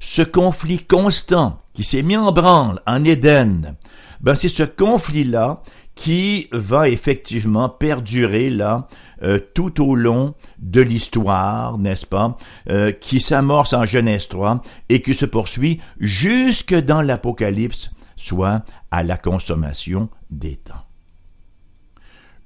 ce 0.00 0.22
conflit 0.22 0.84
constant 0.84 1.58
qui 1.74 1.84
s'est 1.84 2.02
mis 2.02 2.16
en 2.16 2.32
branle 2.32 2.80
en 2.86 3.04
Éden, 3.04 3.76
ben 4.20 4.36
c'est 4.36 4.48
ce 4.48 4.62
conflit-là 4.62 5.62
qui 6.02 6.48
va 6.50 6.88
effectivement 6.88 7.68
perdurer 7.68 8.50
là 8.50 8.88
euh, 9.22 9.38
tout 9.54 9.80
au 9.80 9.94
long 9.94 10.34
de 10.58 10.80
l'histoire, 10.80 11.78
n'est-ce 11.78 12.06
pas, 12.06 12.36
euh, 12.70 12.90
qui 12.90 13.20
s'amorce 13.20 13.72
en 13.72 13.86
Genèse 13.86 14.26
3 14.26 14.62
et 14.88 15.00
qui 15.00 15.14
se 15.14 15.26
poursuit 15.26 15.80
jusque 16.00 16.74
dans 16.74 17.02
l'Apocalypse, 17.02 17.92
soit 18.16 18.64
à 18.90 19.04
la 19.04 19.16
consommation 19.16 20.08
des 20.28 20.56
temps. 20.56 20.84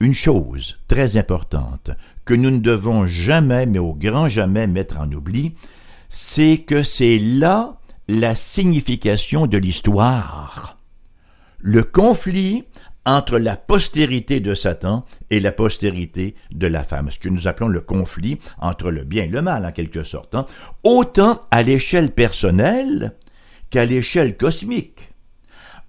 Une 0.01 0.13
chose 0.13 0.77
très 0.87 1.17
importante 1.17 1.93
que 2.27 2.35
nous 2.35 2.51
ne 2.51 2.61
devons 2.61 3.07
jamais, 3.07 3.65
mais 3.65 3.79
au 3.79 3.95
grand 3.95 4.29
jamais 4.29 4.67
mettre 4.67 4.99
en 4.99 5.11
oubli, 5.11 5.55
c'est 6.11 6.59
que 6.59 6.83
c'est 6.83 7.19
là 7.19 7.81
la 8.07 8.35
signification 8.35 9.47
de 9.47 9.57
l'histoire. 9.57 10.77
Le 11.59 11.83
conflit 11.83 12.65
entre 13.07 13.39
la 13.39 13.57
postérité 13.57 14.41
de 14.41 14.55
Satan 14.55 15.07
et 15.31 15.41
la 15.41 15.53
postérité 15.53 16.35
de 16.51 16.67
la 16.67 16.85
femme, 16.85 17.11
ce 17.11 17.19
que 17.19 17.29
nous 17.29 17.47
appelons 17.47 17.69
le 17.69 17.81
conflit 17.81 18.39
entre 18.59 18.91
le 18.91 19.05
bien 19.05 19.25
et 19.25 19.29
le 19.29 19.41
mal 19.41 19.65
en 19.65 19.73
quelque 19.73 20.03
sorte, 20.03 20.35
hein. 20.35 20.45
autant 20.85 21.43
à 21.51 21.63
l'échelle 21.63 22.11
personnelle 22.11 23.15
qu'à 23.71 23.87
l'échelle 23.87 24.37
cosmique. 24.37 25.13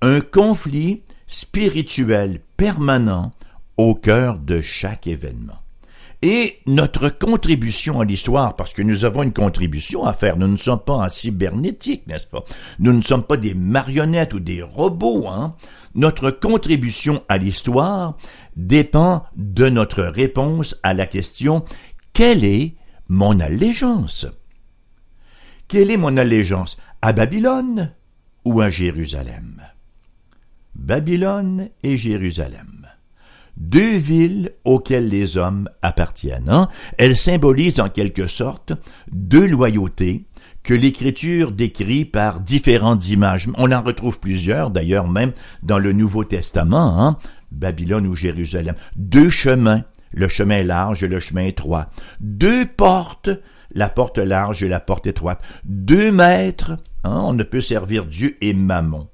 Un 0.01 0.21
conflit 0.21 1.01
spirituel 1.27 2.39
permanent 2.55 3.33
au 3.77 3.95
cœur 3.95 4.37
de 4.37 4.61
chaque 4.61 5.07
événement. 5.07 5.57
Et 6.23 6.59
notre 6.65 7.09
contribution 7.09 7.99
à 7.99 8.05
l'histoire, 8.05 8.55
parce 8.55 8.73
que 8.73 8.81
nous 8.81 9.05
avons 9.05 9.21
une 9.21 9.33
contribution 9.33 10.03
à 10.03 10.13
faire, 10.13 10.37
nous 10.37 10.47
ne 10.47 10.57
sommes 10.57 10.79
pas 10.79 10.95
en 10.95 11.09
cybernétique, 11.09 12.07
n'est-ce 12.07 12.25
pas? 12.25 12.43
Nous 12.79 12.91
ne 12.91 13.03
sommes 13.03 13.23
pas 13.23 13.37
des 13.37 13.53
marionnettes 13.53 14.33
ou 14.33 14.39
des 14.39 14.63
robots, 14.63 15.27
hein? 15.27 15.55
Notre 15.97 16.29
contribution 16.29 17.23
à 17.27 17.39
l'histoire 17.39 18.17
dépend 18.55 19.25
de 19.35 19.67
notre 19.67 20.03
réponse 20.03 20.75
à 20.83 20.93
la 20.93 21.07
question 21.07 21.65
quelle 22.13 22.45
est 22.45 22.75
mon 23.09 23.39
allégeance? 23.39 24.27
Quelle 25.67 25.89
est 25.89 25.97
mon 25.97 26.15
allégeance? 26.17 26.77
À 27.01 27.13
Babylone 27.13 27.93
ou 28.45 28.61
à 28.61 28.69
Jérusalem? 28.69 29.63
Babylone 30.75 31.69
et 31.81 31.97
Jérusalem 31.97 32.87
deux 33.57 33.97
villes 33.97 34.51
auxquelles 34.65 35.09
les 35.09 35.35
hommes 35.35 35.67
appartiennent. 35.81 36.49
Hein? 36.49 36.69
Elles 36.99 37.17
symbolisent 37.17 37.79
en 37.79 37.89
quelque 37.89 38.27
sorte 38.27 38.73
deux 39.11 39.47
loyautés 39.47 40.26
que 40.67 40.73
l'Écriture 40.73 41.53
décrit 41.53 42.03
par 42.03 42.41
différentes 42.41 43.07
images. 43.07 43.47
On 43.57 43.71
en 43.71 43.81
retrouve 43.81 44.19
plusieurs, 44.19 44.69
d'ailleurs 44.69 45.07
même 45.07 45.31
dans 45.63 45.79
le 45.79 45.93
Nouveau 45.93 46.25
Testament, 46.25 47.01
hein? 47.01 47.17
Babylone 47.53 48.05
ou 48.05 48.17
Jérusalem. 48.17 48.75
Deux 48.97 49.29
chemins, 49.29 49.85
le 50.11 50.27
chemin 50.27 50.63
large 50.63 51.05
et 51.05 51.07
le 51.07 51.21
chemin 51.21 51.45
étroit. 51.45 51.89
Deux 52.19 52.65
portes, 52.65 53.29
la 53.71 53.87
porte 53.87 54.17
large 54.17 54.61
et 54.61 54.67
la 54.67 54.81
porte 54.81 55.07
étroite. 55.07 55.41
Deux 55.63 56.11
maîtres, 56.11 56.71
hein? 57.05 57.23
on 57.25 57.31
ne 57.31 57.43
peut 57.43 57.61
servir 57.61 58.05
Dieu 58.05 58.35
et 58.41 58.53
Mammon. 58.53 59.07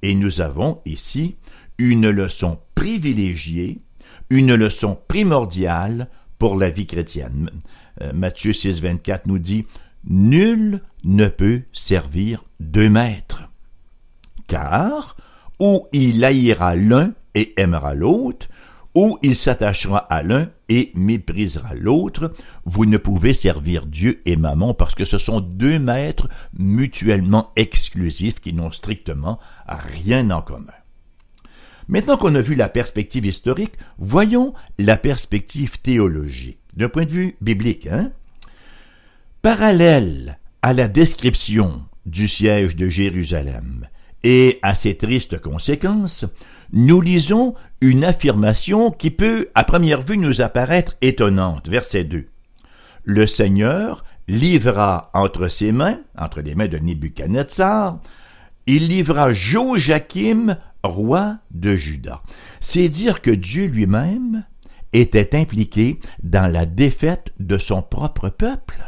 Et 0.00 0.14
nous 0.14 0.40
avons 0.40 0.80
ici 0.86 1.36
une 1.76 2.08
leçon 2.08 2.58
privilégiée, 2.74 3.82
une 4.30 4.54
leçon 4.54 4.98
primordiale 5.08 6.08
pour 6.38 6.56
la 6.56 6.70
vie 6.70 6.86
chrétienne. 6.86 7.50
Euh, 8.00 8.14
Matthieu 8.14 8.54
6, 8.54 8.80
24 8.80 9.26
nous 9.26 9.38
dit 9.38 9.66
Nul 10.04 10.80
ne 11.04 11.28
peut 11.28 11.62
servir 11.72 12.44
deux 12.58 12.88
maîtres, 12.88 13.50
car 14.46 15.16
ou 15.58 15.86
il 15.92 16.24
haïra 16.24 16.74
l'un 16.74 17.12
et 17.34 17.52
aimera 17.60 17.94
l'autre, 17.94 18.48
ou 18.94 19.18
il 19.22 19.36
s'attachera 19.36 19.98
à 19.98 20.22
l'un 20.22 20.48
et 20.68 20.90
méprisera 20.94 21.74
l'autre. 21.74 22.32
Vous 22.64 22.86
ne 22.86 22.96
pouvez 22.96 23.34
servir 23.34 23.86
Dieu 23.86 24.20
et 24.24 24.36
Maman 24.36 24.74
parce 24.74 24.94
que 24.94 25.04
ce 25.04 25.18
sont 25.18 25.40
deux 25.40 25.78
maîtres 25.78 26.28
mutuellement 26.58 27.52
exclusifs 27.56 28.40
qui 28.40 28.52
n'ont 28.52 28.72
strictement 28.72 29.38
rien 29.66 30.30
en 30.30 30.42
commun. 30.42 30.72
Maintenant 31.88 32.16
qu'on 32.16 32.34
a 32.34 32.40
vu 32.40 32.54
la 32.54 32.68
perspective 32.68 33.26
historique, 33.26 33.74
voyons 33.98 34.54
la 34.78 34.96
perspective 34.96 35.80
théologique, 35.80 36.60
d'un 36.74 36.88
point 36.88 37.04
de 37.04 37.10
vue 37.10 37.36
biblique. 37.40 37.86
Hein? 37.86 38.12
Parallèle 39.42 40.38
à 40.60 40.74
la 40.74 40.86
description 40.86 41.82
du 42.04 42.28
siège 42.28 42.76
de 42.76 42.90
Jérusalem 42.90 43.88
et 44.22 44.58
à 44.60 44.74
ses 44.74 44.98
tristes 44.98 45.40
conséquences, 45.40 46.26
nous 46.74 47.00
lisons 47.00 47.54
une 47.80 48.04
affirmation 48.04 48.90
qui 48.90 49.10
peut, 49.10 49.48
à 49.54 49.64
première 49.64 50.02
vue, 50.02 50.18
nous 50.18 50.42
apparaître 50.42 50.94
étonnante. 51.00 51.70
Verset 51.70 52.04
2. 52.04 52.26
Le 53.04 53.26
Seigneur 53.26 54.04
livra 54.28 55.10
entre 55.14 55.48
ses 55.48 55.72
mains, 55.72 56.00
entre 56.18 56.42
les 56.42 56.54
mains 56.54 56.68
de 56.68 56.76
Nebuchadnezzar, 56.76 57.98
il 58.66 58.88
livra 58.88 59.32
Joachim 59.32 60.58
roi 60.82 61.38
de 61.50 61.76
Juda. 61.76 62.20
C'est 62.60 62.90
dire 62.90 63.22
que 63.22 63.30
Dieu 63.30 63.68
lui-même 63.68 64.44
était 64.92 65.34
impliqué 65.34 65.98
dans 66.22 66.52
la 66.52 66.66
défaite 66.66 67.32
de 67.40 67.56
son 67.56 67.80
propre 67.80 68.28
peuple. 68.28 68.84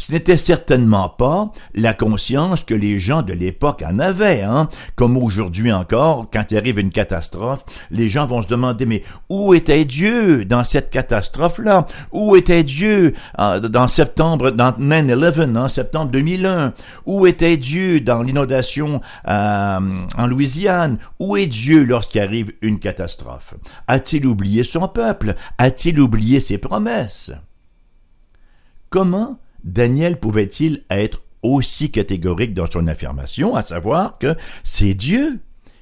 Ce 0.00 0.12
n'était 0.12 0.38
certainement 0.38 1.10
pas 1.10 1.52
la 1.74 1.92
conscience 1.92 2.64
que 2.64 2.72
les 2.72 2.98
gens 2.98 3.20
de 3.20 3.34
l'époque 3.34 3.84
en 3.86 3.98
avaient, 3.98 4.40
hein? 4.40 4.70
Comme 4.96 5.18
aujourd'hui 5.18 5.70
encore, 5.70 6.30
quand 6.32 6.50
il 6.50 6.56
arrive 6.56 6.78
une 6.78 6.90
catastrophe, 6.90 7.62
les 7.90 8.08
gens 8.08 8.26
vont 8.26 8.40
se 8.40 8.46
demander, 8.46 8.86
mais 8.86 9.02
où 9.28 9.52
était 9.52 9.84
Dieu 9.84 10.46
dans 10.46 10.64
cette 10.64 10.88
catastrophe-là? 10.88 11.84
Où 12.12 12.34
était 12.34 12.64
Dieu 12.64 13.12
euh, 13.38 13.60
dans 13.60 13.88
septembre, 13.88 14.52
dans 14.52 14.72
9-11, 14.72 15.58
en 15.58 15.68
septembre 15.68 16.10
2001? 16.12 16.72
Où 17.04 17.26
était 17.26 17.58
Dieu 17.58 18.00
dans 18.00 18.22
l'inondation 18.22 19.02
euh, 19.28 19.80
en 20.16 20.26
Louisiane? 20.26 20.96
Où 21.18 21.36
est 21.36 21.46
Dieu 21.46 21.84
lorsqu'il 21.84 22.22
arrive 22.22 22.54
une 22.62 22.78
catastrophe? 22.78 23.52
A-t-il 23.86 24.24
oublié 24.24 24.64
son 24.64 24.88
peuple? 24.88 25.34
A-t-il 25.58 26.00
oublié 26.00 26.40
ses 26.40 26.56
promesses? 26.56 27.32
Comment 28.88 29.38
Daniel 29.64 30.18
pouvait-il 30.18 30.84
être 30.90 31.22
aussi 31.42 31.90
catégorique 31.90 32.54
dans 32.54 32.70
son 32.70 32.86
affirmation, 32.86 33.54
à 33.56 33.62
savoir 33.62 34.18
que 34.18 34.34
c'est 34.64 34.94
Dieu 34.94 35.40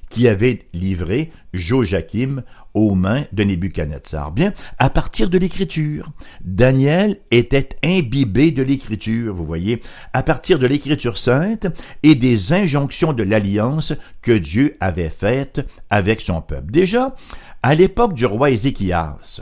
qui 0.09 0.27
avait 0.27 0.67
livré 0.73 1.31
Joachim 1.53 2.43
aux 2.73 2.95
mains 2.95 3.25
de 3.31 3.43
Nebuchadnezzar? 3.43 4.31
Bien, 4.31 4.53
à 4.77 4.89
partir 4.89 5.29
de 5.29 5.37
l'écriture, 5.37 6.11
Daniel 6.41 7.17
était 7.31 7.69
imbibé 7.83 8.51
de 8.51 8.63
l'écriture, 8.63 9.33
vous 9.33 9.45
voyez, 9.45 9.81
à 10.13 10.23
partir 10.23 10.59
de 10.59 10.67
l'écriture 10.67 11.17
sainte 11.17 11.67
et 12.03 12.15
des 12.15 12.53
injonctions 12.53 13.13
de 13.13 13.23
l'alliance 13.23 13.93
que 14.21 14.31
Dieu 14.31 14.77
avait 14.79 15.09
faites 15.09 15.61
avec 15.89 16.21
son 16.21 16.41
peuple. 16.41 16.71
Déjà, 16.71 17.15
à 17.61 17.75
l'époque 17.75 18.13
du 18.13 18.25
roi 18.25 18.51
Ézéchias, 18.51 19.41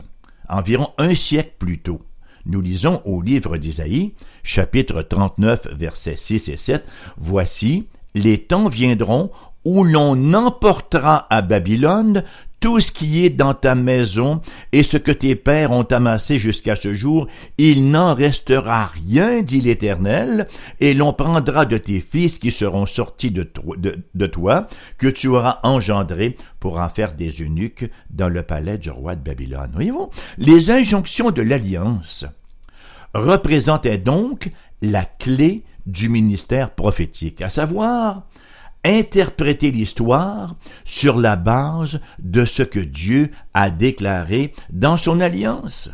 environ 0.50 0.90
un 0.98 1.14
siècle 1.14 1.54
plus 1.60 1.80
tôt, 1.80 2.02
nous 2.48 2.62
lisons 2.62 3.02
au 3.06 3.22
livre 3.22 3.58
d'Isaïe, 3.58 4.14
chapitre 4.44 5.02
39, 5.02 5.68
versets 5.74 6.16
6 6.18 6.50
et 6.50 6.58
7, 6.58 6.86
Voici, 7.18 7.88
les 8.16 8.40
temps 8.40 8.70
viendront 8.70 9.32
où 9.66 9.84
l'on 9.84 10.34
emportera 10.34 11.28
à 11.30 11.42
Babylone 11.42 12.24
tout 12.60 12.80
ce 12.80 12.92
qui 12.92 13.24
est 13.24 13.30
dans 13.30 13.54
ta 13.54 13.76
maison 13.76 14.42
et 14.72 14.82
ce 14.84 14.98
que 14.98 15.12
tes 15.12 15.36
pères 15.36 15.72
ont 15.72 15.84
amassé 15.84 16.40
jusqu'à 16.40 16.76
ce 16.76 16.96
jour, 16.96 17.28
il 17.58 17.92
n'en 17.92 18.16
restera 18.16 18.88
rien, 18.88 19.42
dit 19.44 19.62
l'Éternel, 19.62 20.48
et 20.80 20.94
l'on 20.94 21.14
prendra 21.14 21.66
de 21.66 21.78
tes 21.78 22.00
fils 22.00 22.40
qui 22.40 22.52
seront 22.52 22.86
sortis 22.86 23.32
de, 23.32 23.44
toi, 23.44 24.68
que 24.98 25.08
tu 25.08 25.28
auras 25.28 25.60
engendrés 25.64 26.36
pour 26.60 26.80
en 26.80 26.90
faire 26.90 27.14
des 27.14 27.30
eunuques 27.42 27.90
dans 28.10 28.30
le 28.30 28.42
palais 28.42 28.78
du 28.78 28.90
roi 28.90 29.16
de 29.16 29.22
Babylone. 29.22 29.72
Voyez-vous, 29.74 30.10
les 30.38 30.72
injonctions 30.72 31.32
de 31.32 31.44
l'alliance 31.44 32.26
représentaient 33.14 33.98
donc 33.98 34.52
la 34.82 35.06
clé 35.06 35.64
du 35.86 36.10
ministère 36.10 36.72
prophétique, 36.72 37.42
à 37.42 37.50
savoir 37.50 38.24
interpréter 38.84 39.72
l'histoire 39.72 40.56
sur 40.86 41.18
la 41.18 41.36
base 41.36 42.00
de 42.20 42.46
ce 42.46 42.64
que 42.64 42.80
Dieu 42.80 43.32
a 43.54 43.70
déclaré 43.70 44.54
dans 44.70 44.98
son 44.98 45.20
alliance. 45.20 45.90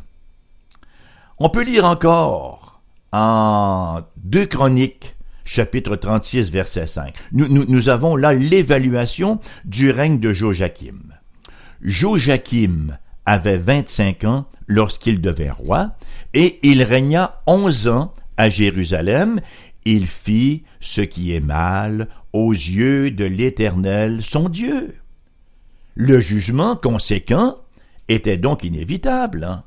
On 1.40 1.50
peut 1.50 1.64
lire 1.64 1.86
encore 1.86 2.82
en 3.12 4.02
deux 4.18 4.46
chroniques 4.46 5.16
chapitre 5.46 5.96
36, 5.96 6.50
verset 6.50 6.88
5. 6.88 7.14
Nous, 7.32 7.48
nous, 7.48 7.66
nous 7.68 7.90
avons 7.90 8.16
là 8.16 8.34
l'évaluation 8.34 9.40
du 9.66 9.92
règne 9.92 10.20
de 10.20 10.34
Joachim. 10.34 11.00
Joachim 11.82 12.98
avait 13.26 13.58
25 13.58 14.24
ans 14.26 14.46
lorsqu'il 14.68 15.22
devint 15.22 15.54
roi, 15.54 15.96
et 16.34 16.60
il 16.64 16.84
régna 16.84 17.42
11 17.48 17.88
ans 17.88 18.14
à 18.38 18.50
Jérusalem. 18.50 19.40
Il 19.86 20.08
fit 20.08 20.64
ce 20.80 21.02
qui 21.02 21.34
est 21.34 21.42
mal 21.42 22.08
aux 22.32 22.54
yeux 22.54 23.12
de 23.12 23.26
l'Éternel, 23.26 24.22
son 24.24 24.50
Dieu. 24.50 24.96
Le 25.96 26.20
jugement 26.20 26.76
conséquent 26.76 27.58
était 28.08 28.38
donc 28.38 28.64
inévitable. 28.64 29.44
Hein. 29.44 29.64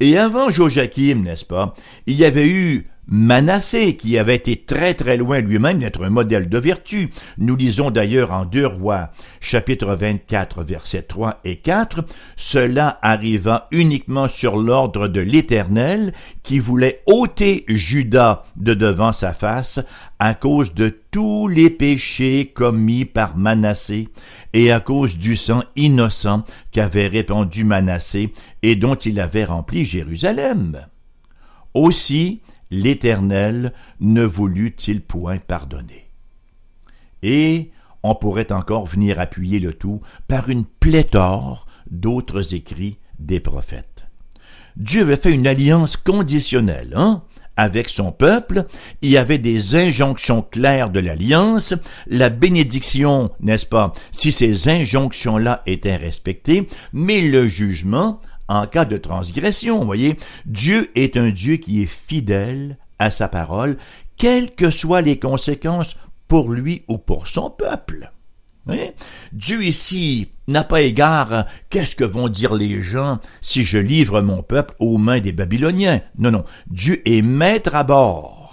Et 0.00 0.16
avant 0.16 0.50
Joachim, 0.50 1.22
n'est-ce 1.22 1.44
pas, 1.44 1.74
il 2.06 2.18
y 2.18 2.24
avait 2.24 2.48
eu 2.48 2.86
Manassé, 3.08 3.94
qui 3.94 4.18
avait 4.18 4.34
été 4.34 4.56
très 4.56 4.94
très 4.94 5.16
loin 5.16 5.40
lui-même 5.40 5.78
d'être 5.78 6.04
un 6.04 6.10
modèle 6.10 6.48
de 6.48 6.58
vertu. 6.58 7.10
Nous 7.38 7.54
lisons 7.54 7.92
d'ailleurs 7.92 8.32
en 8.32 8.44
Deux 8.44 8.66
Rois, 8.66 9.10
chapitre 9.40 9.94
24, 9.94 10.64
versets 10.64 11.02
3 11.02 11.38
et 11.44 11.58
4, 11.58 12.04
Cela 12.36 12.98
arriva 13.02 13.68
uniquement 13.70 14.28
sur 14.28 14.56
l'ordre 14.56 15.06
de 15.06 15.20
l'Éternel, 15.20 16.14
qui 16.42 16.58
voulait 16.58 17.02
ôter 17.06 17.64
Judas 17.68 18.44
de 18.56 18.74
devant 18.74 19.12
sa 19.12 19.32
face 19.32 19.78
à 20.18 20.34
cause 20.34 20.74
de 20.74 20.88
tous 21.12 21.46
les 21.46 21.70
péchés 21.70 22.50
commis 22.52 23.04
par 23.04 23.36
Manassé 23.36 24.08
et 24.52 24.72
à 24.72 24.80
cause 24.80 25.16
du 25.16 25.36
sang 25.36 25.62
innocent 25.76 26.44
qu'avait 26.72 27.06
répandu 27.06 27.62
Manassé 27.62 28.32
et 28.62 28.74
dont 28.74 28.96
il 28.96 29.20
avait 29.20 29.44
rempli 29.44 29.84
Jérusalem. 29.84 30.86
Aussi, 31.72 32.40
l'Éternel 32.70 33.72
ne 34.00 34.22
voulut-il 34.22 35.00
point 35.00 35.38
pardonner. 35.38 36.10
Et 37.22 37.70
on 38.02 38.14
pourrait 38.14 38.52
encore 38.52 38.86
venir 38.86 39.18
appuyer 39.18 39.58
le 39.58 39.72
tout 39.72 40.00
par 40.28 40.48
une 40.48 40.64
pléthore 40.64 41.66
d'autres 41.90 42.54
écrits 42.54 42.98
des 43.18 43.40
prophètes. 43.40 44.06
Dieu 44.76 45.02
avait 45.02 45.16
fait 45.16 45.32
une 45.32 45.46
alliance 45.46 45.96
conditionnelle, 45.96 46.92
hein? 46.94 47.22
Avec 47.58 47.88
son 47.88 48.12
peuple, 48.12 48.66
il 49.00 49.10
y 49.10 49.16
avait 49.16 49.38
des 49.38 49.76
injonctions 49.76 50.42
claires 50.42 50.90
de 50.90 51.00
l'alliance, 51.00 51.72
la 52.06 52.28
bénédiction, 52.28 53.30
n'est-ce 53.40 53.64
pas, 53.64 53.94
si 54.12 54.30
ces 54.30 54.68
injonctions-là 54.68 55.62
étaient 55.64 55.96
respectées, 55.96 56.68
mais 56.92 57.22
le 57.22 57.48
jugement 57.48 58.20
en 58.48 58.66
cas 58.66 58.84
de 58.84 58.96
transgression. 58.96 59.84
Voyez, 59.84 60.16
Dieu 60.46 60.90
est 60.94 61.16
un 61.16 61.30
Dieu 61.30 61.56
qui 61.56 61.82
est 61.82 61.86
fidèle 61.86 62.78
à 62.98 63.10
sa 63.10 63.28
parole, 63.28 63.76
quelles 64.16 64.54
que 64.54 64.70
soient 64.70 65.02
les 65.02 65.18
conséquences 65.18 65.96
pour 66.28 66.50
lui 66.50 66.82
ou 66.88 66.98
pour 66.98 67.26
son 67.28 67.50
peuple. 67.50 68.10
Dieu 69.32 69.62
ici 69.62 70.28
n'a 70.48 70.64
pas 70.64 70.80
égard 70.80 71.46
qu'est-ce 71.70 71.94
que 71.94 72.04
vont 72.04 72.28
dire 72.28 72.54
les 72.54 72.82
gens 72.82 73.20
si 73.40 73.62
je 73.62 73.78
livre 73.78 74.22
mon 74.22 74.42
peuple 74.42 74.74
aux 74.80 74.98
mains 74.98 75.20
des 75.20 75.32
Babyloniens? 75.32 76.00
Non, 76.18 76.32
non, 76.32 76.44
Dieu 76.66 77.00
est 77.08 77.22
maître 77.22 77.74
à 77.74 77.84
bord. 77.84 78.45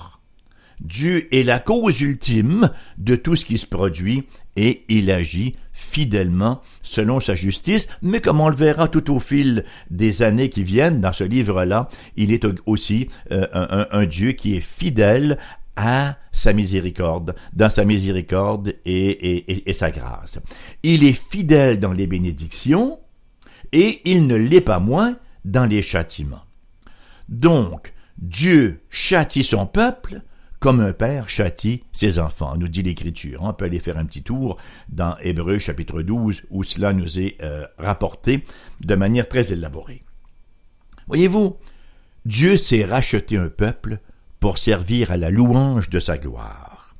Dieu 0.84 1.34
est 1.34 1.44
la 1.44 1.60
cause 1.60 2.02
ultime 2.02 2.70
de 2.98 3.16
tout 3.16 3.36
ce 3.36 3.46
qui 3.46 3.58
se 3.58 3.66
produit 3.66 4.26
et 4.56 4.84
il 4.90 5.10
agit 5.10 5.56
fidèlement 5.72 6.62
selon 6.84 7.20
sa 7.20 7.36
justice, 7.36 7.88
mais 8.02 8.20
comme 8.20 8.40
on 8.40 8.50
le 8.50 8.56
verra 8.56 8.88
tout 8.88 9.12
au 9.12 9.20
fil 9.20 9.66
des 9.90 10.22
années 10.22 10.50
qui 10.50 10.64
viennent 10.64 11.02
dans 11.02 11.14
ce 11.14 11.24
livre-là, 11.24 11.90
il 12.16 12.32
est 12.32 12.46
aussi 12.66 13.08
euh, 13.32 13.48
un, 13.92 14.06
Dieu 14.06 14.34
qui 14.34 14.56
est 14.56 14.62
fidèle 14.62 15.38
à 15.76 16.18
sa 16.32 16.54
miséricorde, 16.54 17.34
dans 17.54 17.70
sa 17.70 17.86
miséricorde 17.86 18.76
et, 18.86 19.70
et 19.70 19.74
sa 19.74 19.90
grâce. 19.90 20.38
Il 20.84 21.04
est 21.04 21.20
fidèle 21.20 21.80
dans 21.80 21.94
les 21.94 22.06
bénédictions 22.06 23.00
et 23.72 24.02
il 24.06 24.28
ne 24.28 24.36
l'est 24.36 24.62
pas 24.62 24.80
moins 24.80 25.18
dans 25.46 25.66
les 25.66 25.82
châtiments. 25.82 26.44
Donc, 27.28 27.94
Dieu 28.20 28.82
châtie 28.92 29.44
son 29.44 29.66
peuple 29.66 30.22
comme 30.64 30.80
un 30.80 30.94
père 30.94 31.28
châtie 31.28 31.84
ses 31.92 32.20
enfants, 32.20 32.56
nous 32.56 32.70
dit 32.70 32.84
l'Écriture. 32.84 33.42
On 33.44 33.52
peut 33.52 33.66
aller 33.66 33.82
faire 33.82 33.98
un 33.98 34.06
petit 34.06 34.24
tour 34.24 34.56
dans 34.88 35.18
Hébreu 35.20 35.60
chapitre 35.60 36.02
12 36.02 36.44
où 36.52 36.64
cela 36.64 36.94
nous 36.94 37.20
est 37.20 37.36
euh, 37.44 37.68
rapporté 37.78 38.46
de 38.80 38.96
manière 38.96 39.28
très 39.28 39.52
élaborée. 39.52 40.06
Voyez-vous, 41.08 41.58
Dieu 42.24 42.56
s'est 42.56 42.86
racheté 42.86 43.36
un 43.36 43.50
peuple 43.50 44.00
pour 44.40 44.58
servir 44.58 45.12
à 45.12 45.18
la 45.18 45.32
louange 45.32 45.90
de 45.90 46.00
sa 46.00 46.18
gloire. 46.18 46.96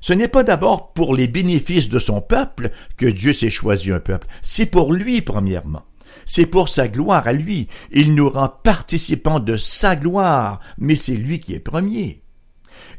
Ce 0.00 0.14
n'est 0.14 0.26
pas 0.26 0.42
d'abord 0.42 0.94
pour 0.94 1.14
les 1.14 1.28
bénéfices 1.28 1.90
de 1.90 1.98
son 1.98 2.22
peuple 2.22 2.70
que 2.96 3.04
Dieu 3.04 3.34
s'est 3.34 3.50
choisi 3.50 3.92
un 3.92 4.00
peuple, 4.00 4.28
c'est 4.40 4.64
pour 4.64 4.94
lui 4.94 5.20
premièrement. 5.20 5.82
C'est 6.24 6.46
pour 6.46 6.70
sa 6.70 6.88
gloire 6.88 7.28
à 7.28 7.34
lui. 7.34 7.68
Il 7.92 8.14
nous 8.14 8.30
rend 8.30 8.48
participants 8.48 9.40
de 9.40 9.58
sa 9.58 9.94
gloire, 9.94 10.60
mais 10.78 10.96
c'est 10.96 11.16
lui 11.16 11.38
qui 11.38 11.52
est 11.52 11.60
premier. 11.60 12.23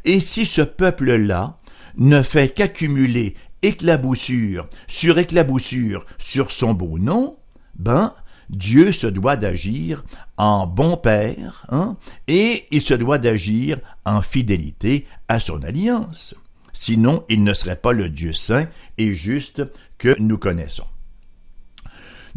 Et 0.05 0.21
si 0.21 0.45
ce 0.45 0.61
peuple-là 0.61 1.59
ne 1.97 2.21
fait 2.21 2.53
qu'accumuler 2.53 3.35
éclaboussure 3.63 4.69
sur 4.87 5.17
éclaboussure 5.17 6.05
sur 6.19 6.51
son 6.51 6.73
beau 6.73 6.99
nom, 6.99 7.37
ben, 7.75 8.13
Dieu 8.49 8.91
se 8.91 9.07
doit 9.07 9.35
d'agir 9.35 10.03
en 10.37 10.67
bon 10.67 10.97
père, 10.97 11.65
hein, 11.69 11.97
et 12.27 12.65
il 12.69 12.81
se 12.81 12.93
doit 12.93 13.17
d'agir 13.17 13.79
en 14.05 14.21
fidélité 14.21 15.07
à 15.27 15.39
son 15.39 15.63
alliance. 15.63 16.35
Sinon, 16.73 17.23
il 17.29 17.43
ne 17.43 17.53
serait 17.53 17.77
pas 17.77 17.93
le 17.93 18.09
Dieu 18.09 18.33
saint 18.33 18.67
et 18.97 19.13
juste 19.13 19.63
que 19.97 20.15
nous 20.19 20.37
connaissons. 20.37 20.85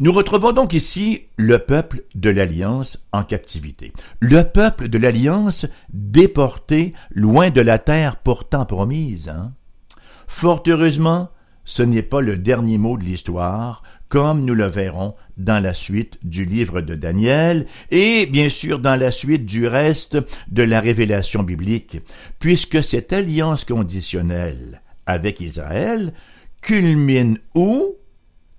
Nous 0.01 0.13
retrouvons 0.13 0.53
donc 0.53 0.75
ici 0.75 1.23
le 1.37 1.59
peuple 1.59 2.05
de 2.15 2.31
l'Alliance 2.31 3.05
en 3.11 3.25
captivité. 3.25 3.93
Le 4.21 4.45
peuple 4.45 4.89
de 4.89 4.97
l'Alliance 4.97 5.67
déporté 5.93 6.93
loin 7.11 7.51
de 7.51 7.61
la 7.61 7.81
terre 7.81 8.15
pourtant 8.15 8.65
promise. 8.65 9.29
Hein. 9.29 9.55
Fort 10.29 10.63
heureusement, 10.69 11.31
ce 11.65 11.83
n'est 11.83 12.03
pas 12.03 12.21
le 12.21 12.39
dernier 12.39 12.79
mot 12.79 12.97
de 12.97 13.03
l'histoire, 13.03 13.83
comme 14.09 14.45
nous 14.45 14.55
le 14.55 14.67
verrons 14.67 15.17
dans 15.37 15.61
la 15.61 15.75
suite 15.75 16.17
du 16.23 16.45
livre 16.45 16.81
de 16.81 16.95
Daniel 16.95 17.67
et 17.91 18.27
bien 18.27 18.51
sûr 18.51 18.79
dans 18.79 18.95
la 18.95 19.11
suite 19.11 19.47
du 19.47 19.67
reste 19.67 20.17
de 20.47 20.63
la 20.63 20.81
révélation 20.81 21.43
biblique, 21.43 21.99
puisque 22.39 22.85
cette 22.85 23.13
alliance 23.13 23.65
conditionnelle 23.65 24.81
avec 25.07 25.41
Israël 25.41 26.13
culmine 26.63 27.39
où? 27.57 27.97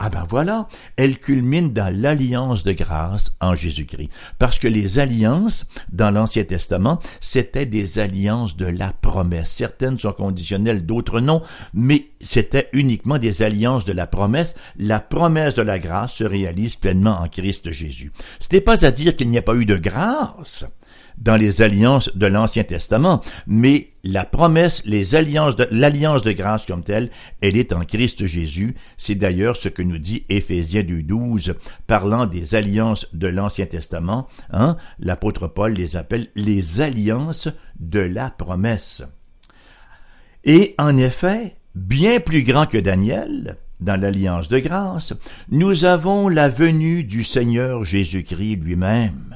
Ah 0.02 0.10
ben 0.10 0.26
voilà, 0.30 0.70
elle 0.96 1.20
culmine 1.20 1.74
dans 1.74 1.94
l'alliance 1.94 2.64
de 2.64 2.72
grâce 2.72 3.36
en 3.42 3.54
Jésus-Christ. 3.54 4.10
Parce 4.38 4.58
que 4.58 4.70
les 4.70 4.98
alliances 4.98 5.66
dans 5.92 6.10
l'Ancien 6.10 6.46
Testament, 6.46 7.02
c'était 7.20 7.66
des 7.66 8.00
alliances 8.00 8.56
de 8.56 8.66
la 8.66 8.94
promesse. 8.94 9.52
Certaines 9.52 10.00
sont 10.00 10.14
conditionnelles, 10.14 10.86
d'autres 10.86 11.20
non, 11.20 11.42
mais 11.74 12.12
c'était 12.22 12.70
uniquement 12.72 13.18
des 13.18 13.42
alliances 13.42 13.84
de 13.84 13.92
la 13.92 14.08
promesse. 14.08 14.56
La 14.78 15.02
promesse 15.02 15.56
de 15.56 15.64
la 15.64 15.80
grâce 15.80 16.14
se 16.14 16.24
réalise 16.24 16.78
pleinement 16.78 17.20
en 17.20 17.28
Christ 17.28 17.72
Jésus. 17.72 18.14
Ce 18.40 18.48
n'est 18.54 18.62
pas 18.62 18.86
à 18.86 18.92
dire 18.92 19.18
qu'il 19.18 19.30
n'y 19.30 19.38
a 19.38 19.42
pas 19.42 19.56
eu 19.56 19.66
de 19.66 19.76
grâce 19.76 20.64
dans 21.19 21.36
les 21.36 21.62
alliances 21.62 22.15
de 22.15 22.25
l'Ancien 22.25 22.63
Testament, 22.63 23.21
mais 23.45 23.91
la 24.03 24.25
promesse, 24.25 24.82
les 24.86 25.15
alliances 25.15 25.55
l'alliance 25.71 26.21
de 26.21 26.32
grâce 26.32 26.65
comme 26.65 26.84
telle, 26.84 27.10
elle 27.41 27.58
est 27.58 27.73
en 27.73 27.82
Christ 27.82 28.25
Jésus. 28.25 28.75
C'est 28.97 29.15
d'ailleurs 29.15 29.58
ce 29.58 29.69
que 29.69 29.82
nous 29.82 29.97
dit 29.97 30.25
Éphésiens 30.29 30.82
2.12, 30.82 31.55
parlant 31.88 32.25
des 32.25 32.55
alliances 32.55 33.08
de 33.13 33.27
l'Ancien 33.27 33.65
Testament, 33.65 34.27
hein, 34.51 34.77
l'apôtre 34.99 35.47
Paul 35.47 35.73
les 35.73 35.95
appelle 35.95 36.27
les 36.36 36.82
alliances 36.82 37.49
de 37.79 37.99
la 37.99 38.29
promesse. 38.29 39.03
Et 40.45 40.75
en 40.77 40.95
effet, 40.95 41.55
bien 41.75 42.19
plus 42.19 42.43
grand 42.43 42.65
que 42.65 42.77
Daniel, 42.77 43.58
dans 43.79 43.99
l'alliance 43.99 44.47
de 44.47 44.60
grâce, 44.60 45.13
nous 45.49 45.86
avons 45.86 46.29
la 46.29 46.49
venue 46.49 47.03
du 47.03 47.23
Seigneur 47.23 47.84
Jésus-Christ 47.84 48.58
lui-même. 48.58 49.36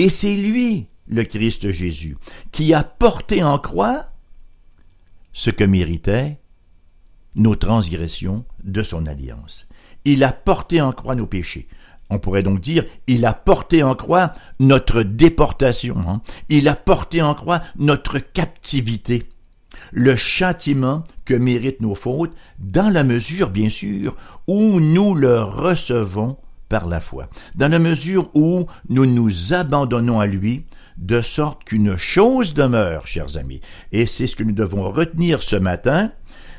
Et 0.00 0.08
c'est 0.08 0.34
lui, 0.34 0.86
le 1.08 1.24
Christ 1.24 1.72
Jésus, 1.72 2.16
qui 2.52 2.72
a 2.72 2.82
porté 2.82 3.42
en 3.42 3.58
croix 3.58 4.06
ce 5.34 5.50
que 5.50 5.62
méritaient 5.62 6.38
nos 7.34 7.54
transgressions 7.54 8.46
de 8.64 8.82
son 8.82 9.04
alliance. 9.04 9.68
Il 10.06 10.24
a 10.24 10.32
porté 10.32 10.80
en 10.80 10.92
croix 10.92 11.16
nos 11.16 11.26
péchés. 11.26 11.68
On 12.08 12.18
pourrait 12.18 12.42
donc 12.42 12.62
dire, 12.62 12.86
il 13.08 13.26
a 13.26 13.34
porté 13.34 13.82
en 13.82 13.94
croix 13.94 14.32
notre 14.58 15.02
déportation. 15.02 15.96
Hein. 16.08 16.22
Il 16.48 16.68
a 16.68 16.76
porté 16.76 17.20
en 17.20 17.34
croix 17.34 17.62
notre 17.76 18.20
captivité. 18.20 19.28
le 19.92 20.16
châtiment 20.16 21.04
que 21.26 21.34
méritent 21.34 21.82
nos 21.82 21.94
fautes, 21.94 22.34
dans 22.58 22.88
la 22.88 23.04
mesure, 23.04 23.50
bien 23.50 23.68
sûr, 23.68 24.16
où 24.46 24.80
nous 24.80 25.14
le 25.14 25.42
recevons 25.42 26.38
par 26.70 26.86
la 26.86 27.00
foi, 27.00 27.28
dans 27.56 27.70
la 27.70 27.78
mesure 27.78 28.30
où 28.32 28.64
nous 28.88 29.04
nous 29.04 29.52
abandonnons 29.52 30.20
à 30.20 30.26
lui, 30.26 30.64
de 30.96 31.20
sorte 31.20 31.64
qu'une 31.64 31.96
chose 31.96 32.54
demeure, 32.54 33.06
chers 33.06 33.36
amis, 33.36 33.60
et 33.92 34.06
c'est 34.06 34.26
ce 34.26 34.36
que 34.36 34.44
nous 34.44 34.54
devons 34.54 34.90
retenir 34.90 35.42
ce 35.42 35.56
matin, 35.56 36.12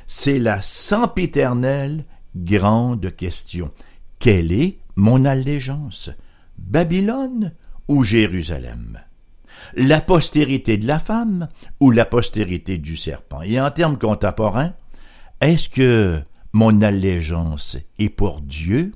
c'est 0.07 0.37
la 0.37 0.61
sempiternelle 0.61 2.03
grande 2.35 3.15
question. 3.15 3.71
Quelle 4.19 4.51
est 4.51 4.79
mon 4.95 5.25
allégeance? 5.25 6.11
Babylone 6.57 7.53
ou 7.87 8.03
Jérusalem? 8.03 8.99
La 9.75 10.01
postérité 10.01 10.77
de 10.77 10.87
la 10.87 10.99
femme 10.99 11.47
ou 11.79 11.91
la 11.91 12.05
postérité 12.05 12.77
du 12.77 12.97
serpent? 12.97 13.43
Et 13.43 13.61
en 13.61 13.71
termes 13.71 13.97
contemporains, 13.97 14.73
est-ce 15.39 15.69
que 15.69 16.19
mon 16.51 16.81
allégeance 16.81 17.77
est 17.97 18.09
pour 18.09 18.41
Dieu 18.41 18.91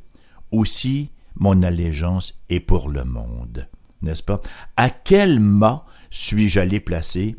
ou 0.56 0.64
si 0.64 1.10
mon 1.36 1.64
allégeance 1.64 2.34
est 2.50 2.62
pour 2.62 2.88
le 2.88 3.04
monde 3.04 3.68
N'est-ce 4.02 4.24
pas? 4.24 4.40
À 4.78 4.90
quel 4.90 5.42
mât 5.42 5.86
suis-je 6.12 6.62
allé 6.62 6.80
placer 6.80 7.36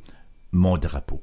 mon 0.53 0.77
drapeau? 0.77 1.23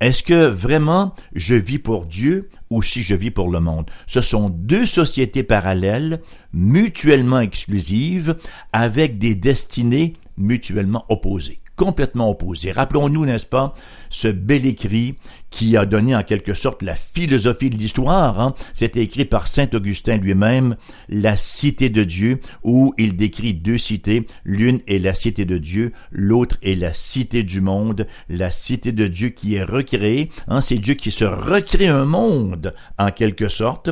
Est-ce 0.00 0.24
que 0.24 0.46
vraiment 0.46 1.14
je 1.32 1.54
vis 1.54 1.78
pour 1.78 2.06
Dieu 2.06 2.48
ou 2.68 2.82
si 2.82 3.02
je 3.02 3.14
vis 3.14 3.30
pour 3.30 3.48
le 3.48 3.60
monde? 3.60 3.88
Ce 4.08 4.20
sont 4.20 4.50
deux 4.50 4.86
sociétés 4.86 5.44
parallèles, 5.44 6.20
mutuellement 6.52 7.38
exclusives, 7.38 8.36
avec 8.72 9.18
des 9.18 9.36
destinées 9.36 10.14
mutuellement 10.36 11.04
opposées 11.10 11.60
complètement 11.80 12.28
opposés. 12.28 12.72
Rappelons-nous, 12.72 13.24
n'est-ce 13.24 13.46
pas, 13.46 13.72
ce 14.10 14.28
bel 14.28 14.66
écrit 14.66 15.14
qui 15.48 15.78
a 15.78 15.86
donné 15.86 16.14
en 16.14 16.22
quelque 16.22 16.52
sorte 16.52 16.82
la 16.82 16.94
philosophie 16.94 17.70
de 17.70 17.78
l'histoire. 17.78 18.38
Hein? 18.38 18.54
C'était 18.74 19.00
écrit 19.00 19.24
par 19.24 19.48
Saint 19.48 19.70
Augustin 19.72 20.18
lui-même, 20.18 20.76
La 21.08 21.38
cité 21.38 21.88
de 21.88 22.04
Dieu, 22.04 22.40
où 22.64 22.92
il 22.98 23.16
décrit 23.16 23.54
deux 23.54 23.78
cités. 23.78 24.26
L'une 24.44 24.80
est 24.88 24.98
la 24.98 25.14
cité 25.14 25.46
de 25.46 25.56
Dieu, 25.56 25.92
l'autre 26.12 26.58
est 26.62 26.74
la 26.74 26.92
cité 26.92 27.44
du 27.44 27.62
monde. 27.62 28.06
La 28.28 28.50
cité 28.50 28.92
de 28.92 29.06
Dieu 29.06 29.30
qui 29.30 29.54
est 29.54 29.64
recréée. 29.64 30.28
Hein? 30.48 30.60
C'est 30.60 30.76
Dieu 30.76 30.92
qui 30.92 31.10
se 31.10 31.24
recrée 31.24 31.88
un 31.88 32.04
monde, 32.04 32.74
en 32.98 33.10
quelque 33.10 33.48
sorte, 33.48 33.88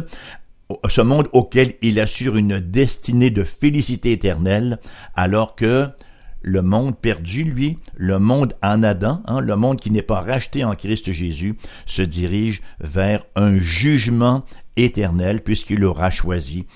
ce 0.90 1.01
monde 1.01 1.29
auquel 1.33 1.72
il 1.81 1.98
assure 2.01 2.37
une 2.37 2.61
destinée 2.61 3.31
de 3.31 3.44
félicité 3.44 4.12
éternelle, 4.12 4.79
alors 5.14 5.55
que 5.55 5.88
le 6.42 6.62
monde 6.62 6.96
perdu, 6.96 7.44
lui, 7.44 7.79
le 7.96 8.18
monde 8.18 8.55
en 8.62 8.83
Adam, 8.83 9.22
hein, 9.27 9.40
le 9.40 9.57
monde 9.57 9.81
qui 9.81 9.90
n'est 9.90 10.03
pas 10.03 10.20
racheté 10.20 10.64
en 10.64 10.74
Christ 10.74 11.12
Jésus, 11.12 11.57
se 11.87 12.03
dirige 12.03 12.62
vers 12.81 13.24
un 13.35 13.59
jugement 13.59 14.44
éternel 14.79 15.42
puisqu'il 15.42 15.85
aura 15.85 16.11
choisi 16.11 16.66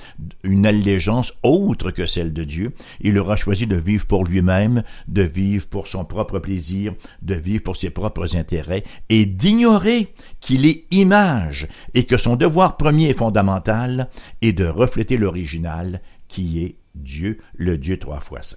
une 0.42 0.66
allégeance 0.66 1.32
autre 1.42 1.90
que 1.90 2.06
celle 2.06 2.32
de 2.32 2.44
Dieu. 2.44 2.72
Il 3.00 3.18
aura 3.18 3.36
choisi 3.36 3.66
de 3.66 3.76
vivre 3.76 4.06
pour 4.06 4.24
lui-même, 4.24 4.82
de 5.08 5.22
vivre 5.22 5.66
pour 5.66 5.86
son 5.86 6.04
propre 6.04 6.38
plaisir, 6.38 6.94
de 7.22 7.34
vivre 7.34 7.62
pour 7.62 7.76
ses 7.76 7.90
propres 7.90 8.36
intérêts 8.36 8.84
et 9.08 9.24
d'ignorer 9.24 10.14
qu'il 10.40 10.66
est 10.66 10.92
image 10.92 11.68
et 11.94 12.04
que 12.04 12.16
son 12.16 12.36
devoir 12.36 12.76
premier 12.76 13.10
et 13.10 13.14
fondamental 13.14 14.10
est 14.40 14.52
de 14.52 14.66
refléter 14.66 15.16
l'original 15.16 16.02
qui 16.28 16.62
est 16.64 16.76
Dieu, 16.94 17.38
le 17.54 17.78
Dieu 17.78 17.98
trois 17.98 18.20
fois 18.20 18.42
saint. 18.42 18.56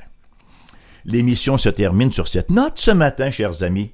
L'émission 1.06 1.58
se 1.60 1.70
termine 1.70 2.12
sur 2.12 2.28
cette 2.28 2.50
note 2.50 2.74
ce 2.78 2.90
matin, 2.92 3.30
chers 3.30 3.62
amis. 3.62 3.92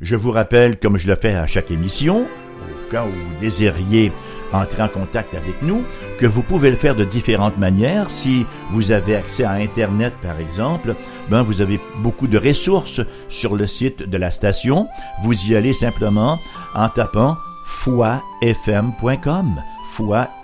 Je 0.00 0.16
vous 0.16 0.30
rappelle, 0.30 0.78
comme 0.78 0.96
je 0.96 1.06
le 1.06 1.14
fais 1.14 1.34
à 1.34 1.46
chaque 1.46 1.70
émission, 1.70 2.22
au 2.22 2.90
cas 2.90 3.04
où 3.04 3.10
vous 3.10 3.40
désiriez 3.40 4.12
entrer 4.52 4.82
en 4.82 4.88
contact 4.88 5.34
avec 5.34 5.60
nous, 5.60 5.84
que 6.16 6.24
vous 6.24 6.42
pouvez 6.42 6.70
le 6.70 6.76
faire 6.76 6.94
de 6.94 7.04
différentes 7.04 7.58
manières. 7.58 8.10
Si 8.10 8.46
vous 8.70 8.90
avez 8.92 9.14
accès 9.14 9.44
à 9.44 9.52
Internet, 9.52 10.14
par 10.22 10.40
exemple, 10.40 10.94
ben, 11.28 11.42
vous 11.42 11.60
avez 11.60 11.78
beaucoup 11.98 12.28
de 12.28 12.38
ressources 12.38 13.02
sur 13.28 13.54
le 13.54 13.66
site 13.66 14.08
de 14.08 14.16
la 14.16 14.30
station. 14.30 14.88
Vous 15.22 15.50
y 15.50 15.54
allez 15.54 15.74
simplement 15.74 16.38
en 16.74 16.88
tapant 16.88 17.36
foifm.com 17.66 19.60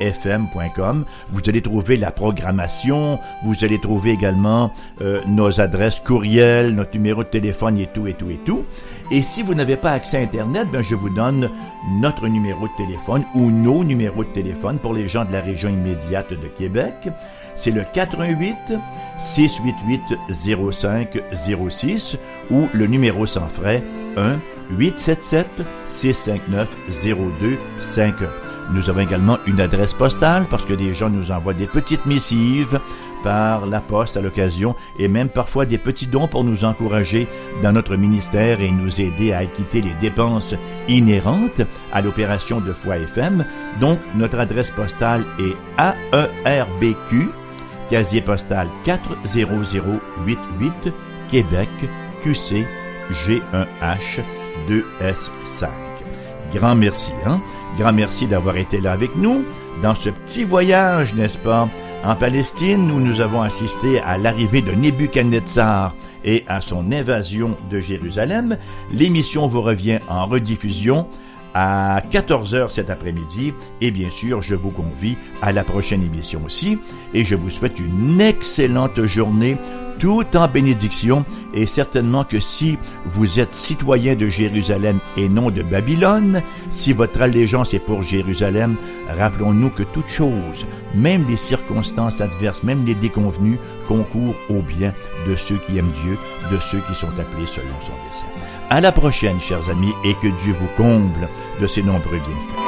fm.com. 0.00 1.04
Vous 1.30 1.40
allez 1.46 1.62
trouver 1.62 1.96
la 1.96 2.10
programmation, 2.10 3.18
vous 3.44 3.64
allez 3.64 3.80
trouver 3.80 4.10
également 4.10 4.72
euh, 5.00 5.20
nos 5.26 5.60
adresses 5.60 6.00
courriel, 6.00 6.74
notre 6.74 6.94
numéro 6.94 7.22
de 7.22 7.28
téléphone 7.28 7.78
et 7.78 7.86
tout 7.86 8.06
et 8.06 8.14
tout 8.14 8.30
et 8.30 8.40
tout. 8.44 8.64
Et 9.10 9.22
si 9.22 9.42
vous 9.42 9.54
n'avez 9.54 9.76
pas 9.76 9.92
accès 9.92 10.16
à 10.16 10.20
Internet, 10.20 10.68
ben 10.72 10.82
je 10.82 10.94
vous 10.94 11.10
donne 11.10 11.50
notre 12.00 12.26
numéro 12.26 12.66
de 12.66 12.76
téléphone 12.76 13.24
ou 13.34 13.50
nos 13.50 13.84
numéros 13.84 14.24
de 14.24 14.30
téléphone 14.30 14.78
pour 14.78 14.94
les 14.94 15.08
gens 15.08 15.24
de 15.24 15.32
la 15.32 15.40
région 15.40 15.68
immédiate 15.68 16.30
de 16.30 16.48
Québec. 16.58 16.94
C'est 17.56 17.70
le 17.70 17.84
88 17.92 18.56
688 19.20 20.00
0506 20.30 22.16
ou 22.50 22.68
le 22.72 22.86
numéro 22.86 23.26
sans 23.26 23.48
frais 23.48 23.82
1 24.16 24.38
877 24.70 25.46
659 25.86 26.68
0251. 27.04 28.43
Nous 28.70 28.88
avons 28.88 29.00
également 29.00 29.38
une 29.46 29.60
adresse 29.60 29.92
postale 29.92 30.46
parce 30.48 30.64
que 30.64 30.72
des 30.72 30.94
gens 30.94 31.10
nous 31.10 31.30
envoient 31.30 31.54
des 31.54 31.66
petites 31.66 32.06
missives 32.06 32.80
par 33.22 33.66
la 33.66 33.80
poste 33.80 34.16
à 34.16 34.20
l'occasion 34.20 34.74
et 34.98 35.08
même 35.08 35.28
parfois 35.28 35.66
des 35.66 35.78
petits 35.78 36.06
dons 36.06 36.28
pour 36.28 36.44
nous 36.44 36.64
encourager 36.64 37.26
dans 37.62 37.72
notre 37.72 37.96
ministère 37.96 38.60
et 38.60 38.70
nous 38.70 39.00
aider 39.00 39.32
à 39.32 39.38
acquitter 39.38 39.80
les 39.80 39.94
dépenses 39.94 40.54
inhérentes 40.88 41.62
à 41.92 42.02
l'opération 42.02 42.60
de 42.60 42.72
Foi 42.72 42.98
FM. 42.98 43.44
Donc 43.80 43.98
notre 44.14 44.38
adresse 44.38 44.70
postale 44.70 45.24
est 45.38 45.56
AERBQ, 46.44 47.28
casier 47.90 48.20
postal 48.20 48.68
40088, 48.84 50.92
Québec, 51.30 51.68
QC 52.22 52.66
G1H 53.10 54.22
2S5. 54.68 55.83
Grand 56.52 56.74
merci, 56.74 57.12
hein? 57.26 57.40
Grand 57.78 57.92
merci 57.92 58.26
d'avoir 58.26 58.56
été 58.56 58.80
là 58.80 58.92
avec 58.92 59.16
nous 59.16 59.44
dans 59.82 59.94
ce 59.94 60.10
petit 60.10 60.44
voyage, 60.44 61.14
n'est-ce 61.14 61.38
pas, 61.38 61.68
en 62.04 62.14
Palestine 62.14 62.90
où 62.90 63.00
nous 63.00 63.20
avons 63.20 63.42
assisté 63.42 64.00
à 64.00 64.18
l'arrivée 64.18 64.62
de 64.62 64.72
Nebuchadnezzar 64.72 65.94
et 66.24 66.44
à 66.46 66.60
son 66.60 66.92
invasion 66.92 67.56
de 67.70 67.80
Jérusalem. 67.80 68.56
L'émission 68.92 69.48
vous 69.48 69.62
revient 69.62 69.98
en 70.08 70.26
rediffusion 70.26 71.06
à 71.54 72.00
14h 72.10 72.70
cet 72.70 72.90
après-midi 72.90 73.54
et 73.80 73.90
bien 73.90 74.10
sûr 74.10 74.42
je 74.42 74.56
vous 74.56 74.70
convie 74.70 75.16
à 75.40 75.52
la 75.52 75.62
prochaine 75.62 76.02
émission 76.02 76.40
aussi 76.44 76.78
et 77.14 77.24
je 77.24 77.36
vous 77.36 77.50
souhaite 77.50 77.78
une 77.78 78.20
excellente 78.20 79.04
journée 79.04 79.56
tout 79.98 80.24
en 80.34 80.48
bénédiction, 80.48 81.24
et 81.52 81.66
certainement 81.66 82.24
que 82.24 82.40
si 82.40 82.78
vous 83.04 83.38
êtes 83.38 83.54
citoyen 83.54 84.14
de 84.14 84.28
Jérusalem 84.28 84.98
et 85.16 85.28
non 85.28 85.50
de 85.50 85.62
Babylone, 85.62 86.42
si 86.70 86.92
votre 86.92 87.22
allégeance 87.22 87.74
est 87.74 87.78
pour 87.78 88.02
Jérusalem, 88.02 88.76
rappelons-nous 89.18 89.70
que 89.70 89.82
toute 89.82 90.08
chose, 90.08 90.66
même 90.94 91.24
les 91.28 91.36
circonstances 91.36 92.20
adverses, 92.20 92.62
même 92.62 92.84
les 92.84 92.94
déconvenus, 92.94 93.58
concourent 93.86 94.36
au 94.48 94.60
bien 94.60 94.92
de 95.28 95.36
ceux 95.36 95.58
qui 95.66 95.78
aiment 95.78 95.92
Dieu, 96.04 96.18
de 96.50 96.58
ceux 96.58 96.80
qui 96.80 96.94
sont 96.94 97.08
appelés 97.18 97.46
selon 97.46 97.76
son 97.82 97.92
dessein. 98.08 98.26
À 98.70 98.80
la 98.80 98.92
prochaine, 98.92 99.40
chers 99.40 99.68
amis, 99.70 99.92
et 100.04 100.14
que 100.14 100.28
Dieu 100.42 100.54
vous 100.58 100.70
comble 100.76 101.28
de 101.60 101.66
ses 101.66 101.82
nombreux 101.82 102.18
bienfaits. 102.18 102.63